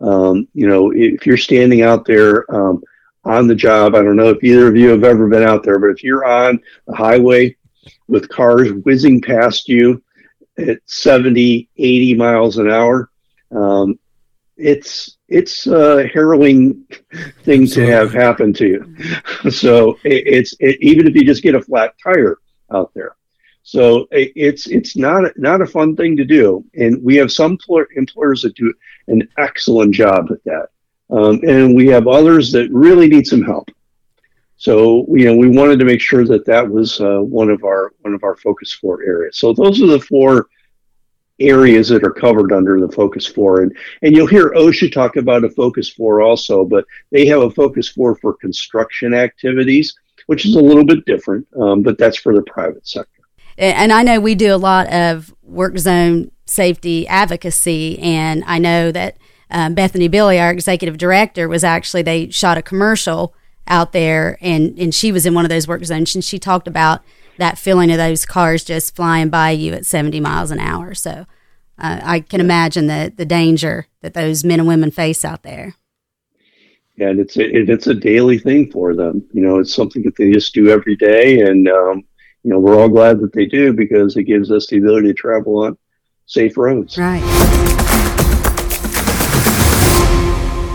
Um, 0.00 0.48
you 0.54 0.66
know, 0.66 0.92
if 0.92 1.26
you're 1.26 1.36
standing 1.36 1.82
out 1.82 2.06
there 2.06 2.50
um, 2.54 2.82
on 3.24 3.46
the 3.46 3.54
job, 3.54 3.94
I 3.94 4.02
don't 4.02 4.16
know 4.16 4.30
if 4.30 4.42
either 4.42 4.66
of 4.66 4.76
you 4.76 4.88
have 4.88 5.04
ever 5.04 5.28
been 5.28 5.42
out 5.42 5.62
there, 5.62 5.78
but 5.78 5.90
if 5.90 6.02
you're 6.02 6.24
on 6.24 6.58
the 6.86 6.96
highway 6.96 7.54
with 8.08 8.28
cars 8.28 8.72
whizzing 8.84 9.20
past 9.20 9.68
you 9.68 10.02
at 10.58 10.78
70, 10.86 11.68
80 11.76 12.14
miles 12.14 12.58
an 12.58 12.70
hour, 12.70 13.10
um, 13.50 13.98
it's 14.56 15.18
it's 15.28 15.66
a 15.66 16.06
harrowing 16.08 16.86
thing 17.42 17.64
Absolutely. 17.64 17.66
to 17.68 17.86
have 17.86 18.12
happen 18.12 18.52
to 18.54 18.66
you. 18.66 18.96
So 19.50 19.98
it, 20.04 20.26
it's 20.26 20.54
it, 20.60 20.78
even 20.80 21.06
if 21.06 21.14
you 21.14 21.24
just 21.24 21.42
get 21.42 21.54
a 21.54 21.62
flat 21.62 21.94
tire 22.02 22.38
out 22.72 22.92
there. 22.94 23.16
So 23.62 24.06
it, 24.10 24.32
it's 24.34 24.66
it's 24.66 24.96
not 24.96 25.24
not 25.36 25.60
a 25.60 25.66
fun 25.66 25.96
thing 25.96 26.16
to 26.16 26.24
do, 26.24 26.64
and 26.74 27.02
we 27.02 27.16
have 27.16 27.32
some 27.32 27.58
employers 27.96 28.42
that 28.42 28.54
do 28.54 28.72
an 29.08 29.28
excellent 29.38 29.94
job 29.94 30.30
at 30.30 30.42
that, 30.44 30.68
um, 31.10 31.40
and 31.42 31.74
we 31.74 31.86
have 31.88 32.06
others 32.06 32.50
that 32.52 32.70
really 32.70 33.08
need 33.08 33.26
some 33.26 33.42
help. 33.42 33.68
So 34.56 35.06
you 35.10 35.26
know 35.26 35.36
we 35.36 35.48
wanted 35.48 35.78
to 35.78 35.84
make 35.84 36.00
sure 36.00 36.24
that 36.26 36.46
that 36.46 36.68
was 36.68 37.00
uh, 37.00 37.18
one 37.18 37.50
of 37.50 37.64
our 37.64 37.92
one 38.00 38.14
of 38.14 38.24
our 38.24 38.36
focus 38.36 38.72
four 38.72 39.02
areas. 39.02 39.38
So 39.38 39.52
those 39.52 39.82
are 39.82 39.86
the 39.86 40.00
four 40.00 40.48
areas 41.38 41.88
that 41.88 42.04
are 42.04 42.10
covered 42.10 42.52
under 42.52 42.80
the 42.80 42.90
focus 42.90 43.26
four 43.26 43.62
and 43.62 43.76
and 44.02 44.16
you'll 44.16 44.26
hear 44.26 44.50
osha 44.52 44.90
talk 44.90 45.16
about 45.16 45.44
a 45.44 45.50
focus 45.50 45.88
four 45.90 46.22
also 46.22 46.64
but 46.64 46.84
they 47.10 47.26
have 47.26 47.42
a 47.42 47.50
focus 47.50 47.88
four 47.88 48.16
for 48.16 48.34
construction 48.34 49.12
activities 49.12 49.94
which 50.26 50.46
is 50.46 50.54
a 50.54 50.60
little 50.60 50.84
bit 50.84 51.04
different 51.04 51.46
um, 51.60 51.82
but 51.82 51.98
that's 51.98 52.16
for 52.16 52.34
the 52.34 52.42
private 52.44 52.86
sector 52.88 53.22
and 53.58 53.92
i 53.92 54.02
know 54.02 54.18
we 54.18 54.34
do 54.34 54.54
a 54.54 54.56
lot 54.56 54.90
of 54.90 55.34
work 55.42 55.76
zone 55.76 56.30
safety 56.46 57.06
advocacy 57.06 57.98
and 57.98 58.42
i 58.46 58.58
know 58.58 58.90
that 58.90 59.18
um, 59.50 59.74
bethany 59.74 60.08
billy 60.08 60.40
our 60.40 60.50
executive 60.50 60.96
director 60.96 61.48
was 61.48 61.62
actually 61.62 62.00
they 62.00 62.30
shot 62.30 62.56
a 62.56 62.62
commercial 62.62 63.34
out 63.66 63.92
there 63.92 64.38
and 64.40 64.78
and 64.78 64.94
she 64.94 65.10
was 65.12 65.26
in 65.26 65.34
one 65.34 65.44
of 65.44 65.48
those 65.48 65.66
work 65.66 65.84
zones 65.84 66.14
and 66.14 66.24
she 66.24 66.38
talked 66.38 66.68
about 66.68 67.02
that 67.38 67.58
feeling 67.58 67.90
of 67.90 67.98
those 67.98 68.26
cars 68.26 68.64
just 68.64 68.94
flying 68.96 69.28
by 69.28 69.50
you 69.50 69.72
at 69.72 69.86
70 69.86 70.20
miles 70.20 70.50
an 70.50 70.58
hour. 70.58 70.94
So 70.94 71.26
uh, 71.78 72.00
I 72.02 72.20
can 72.20 72.40
imagine 72.40 72.86
the, 72.86 73.12
the 73.14 73.26
danger 73.26 73.86
that 74.00 74.14
those 74.14 74.44
men 74.44 74.60
and 74.60 74.68
women 74.68 74.90
face 74.90 75.24
out 75.24 75.42
there. 75.42 75.74
Yeah, 76.96 77.10
and 77.10 77.20
it's 77.20 77.36
a, 77.36 77.44
it's 77.44 77.86
a 77.88 77.94
daily 77.94 78.38
thing 78.38 78.70
for 78.70 78.94
them. 78.94 79.22
You 79.32 79.42
know, 79.42 79.58
it's 79.58 79.74
something 79.74 80.02
that 80.04 80.16
they 80.16 80.32
just 80.32 80.54
do 80.54 80.70
every 80.70 80.96
day, 80.96 81.40
and 81.40 81.68
um, 81.68 82.04
you 82.42 82.50
know 82.50 82.58
we're 82.58 82.80
all 82.80 82.88
glad 82.88 83.20
that 83.20 83.34
they 83.34 83.44
do 83.44 83.74
because 83.74 84.16
it 84.16 84.22
gives 84.22 84.50
us 84.50 84.66
the 84.68 84.78
ability 84.78 85.08
to 85.08 85.14
travel 85.14 85.64
on 85.64 85.76
safe 86.24 86.56
roads. 86.56 86.96
Right. 86.96 87.85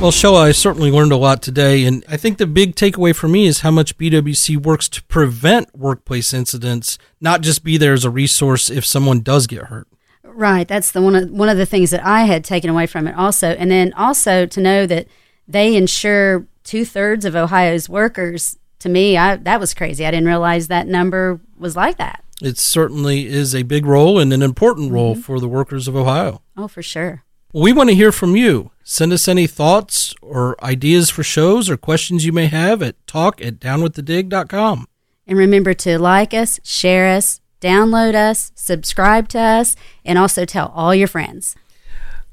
Well, 0.01 0.09
Shella, 0.09 0.41
I 0.41 0.51
certainly 0.51 0.89
learned 0.89 1.11
a 1.11 1.15
lot 1.15 1.43
today, 1.43 1.85
and 1.85 2.03
I 2.09 2.17
think 2.17 2.39
the 2.39 2.47
big 2.47 2.73
takeaway 2.73 3.15
for 3.15 3.27
me 3.27 3.45
is 3.45 3.59
how 3.59 3.69
much 3.69 3.99
BWC 3.99 4.57
works 4.57 4.89
to 4.89 5.03
prevent 5.03 5.77
workplace 5.77 6.33
incidents, 6.33 6.97
not 7.19 7.41
just 7.41 7.63
be 7.63 7.77
there 7.77 7.93
as 7.93 8.03
a 8.03 8.09
resource 8.09 8.71
if 8.71 8.83
someone 8.83 9.19
does 9.19 9.45
get 9.45 9.65
hurt. 9.65 9.87
Right. 10.23 10.67
That's 10.67 10.91
the 10.91 11.03
one 11.03 11.15
of 11.15 11.29
one 11.29 11.49
of 11.49 11.57
the 11.57 11.67
things 11.67 11.91
that 11.91 12.03
I 12.03 12.23
had 12.23 12.43
taken 12.43 12.67
away 12.67 12.87
from 12.87 13.05
it 13.05 13.15
also. 13.15 13.49
And 13.49 13.69
then 13.69 13.93
also 13.93 14.47
to 14.47 14.59
know 14.59 14.87
that 14.87 15.07
they 15.47 15.75
insure 15.75 16.47
two 16.63 16.83
thirds 16.83 17.23
of 17.23 17.35
Ohio's 17.35 17.87
workers. 17.87 18.57
To 18.79 18.89
me, 18.89 19.17
I, 19.17 19.35
that 19.35 19.59
was 19.59 19.75
crazy. 19.75 20.03
I 20.03 20.09
didn't 20.09 20.25
realize 20.25 20.67
that 20.67 20.87
number 20.87 21.39
was 21.59 21.75
like 21.75 21.97
that. 21.97 22.23
It 22.41 22.57
certainly 22.57 23.27
is 23.27 23.53
a 23.53 23.61
big 23.61 23.85
role 23.85 24.17
and 24.17 24.33
an 24.33 24.41
important 24.41 24.91
role 24.91 25.13
mm-hmm. 25.13 25.21
for 25.21 25.39
the 25.39 25.47
workers 25.47 25.87
of 25.87 25.95
Ohio. 25.95 26.41
Oh, 26.57 26.67
for 26.67 26.81
sure. 26.81 27.23
We 27.53 27.73
want 27.73 27.89
to 27.89 27.95
hear 27.95 28.11
from 28.11 28.35
you. 28.35 28.71
Send 28.83 29.11
us 29.11 29.27
any 29.27 29.45
thoughts 29.45 30.15
or 30.21 30.61
ideas 30.63 31.09
for 31.09 31.23
shows 31.23 31.69
or 31.69 31.75
questions 31.75 32.25
you 32.25 32.31
may 32.31 32.47
have 32.47 32.81
at 32.81 32.95
talk 33.07 33.41
at 33.41 33.59
downwiththedig.com. 33.59 34.87
And 35.27 35.37
remember 35.37 35.73
to 35.73 35.99
like 35.99 36.33
us, 36.33 36.59
share 36.63 37.09
us, 37.09 37.41
download 37.59 38.15
us, 38.15 38.51
subscribe 38.55 39.27
to 39.29 39.39
us, 39.39 39.75
and 40.05 40.17
also 40.17 40.45
tell 40.45 40.71
all 40.75 40.95
your 40.95 41.07
friends. 41.07 41.55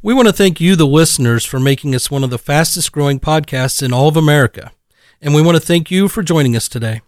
We 0.02 0.14
want 0.14 0.28
to 0.28 0.32
thank 0.32 0.60
you, 0.60 0.76
the 0.76 0.86
listeners, 0.86 1.44
for 1.44 1.58
making 1.58 1.94
us 1.96 2.10
one 2.10 2.22
of 2.22 2.30
the 2.30 2.38
fastest 2.38 2.92
growing 2.92 3.18
podcasts 3.18 3.82
in 3.82 3.92
all 3.92 4.06
of 4.06 4.16
America. 4.16 4.70
And 5.20 5.34
we 5.34 5.42
want 5.42 5.56
to 5.56 5.60
thank 5.60 5.90
you 5.90 6.06
for 6.06 6.22
joining 6.22 6.54
us 6.54 6.68
today. 6.68 7.00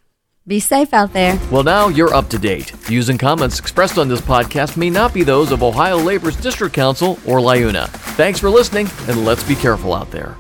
Be 0.51 0.59
safe 0.59 0.93
out 0.93 1.13
there. 1.13 1.39
Well, 1.53 1.63
now 1.63 1.87
you're 1.87 2.13
up 2.13 2.29
to 2.31 2.39
date. 2.39 2.71
Views 2.71 3.09
and 3.09 3.21
comments 3.21 3.61
expressed 3.61 3.99
on 3.99 4.09
this 4.09 4.21
podcast 4.21 4.77
may 4.77 4.91
not 4.91 5.15
be 5.15 5.23
those 5.23 5.53
of 5.53 5.63
Ohio 5.63 5.97
Labor's 5.97 6.35
District 6.35 6.75
Council 6.75 7.21
or 7.25 7.39
LIUNA. 7.39 7.87
Thanks 8.17 8.41
for 8.41 8.51
listening, 8.51 8.89
and 9.07 9.25
let's 9.25 9.45
be 9.45 9.55
careful 9.55 9.95
out 9.95 10.11
there. 10.11 10.37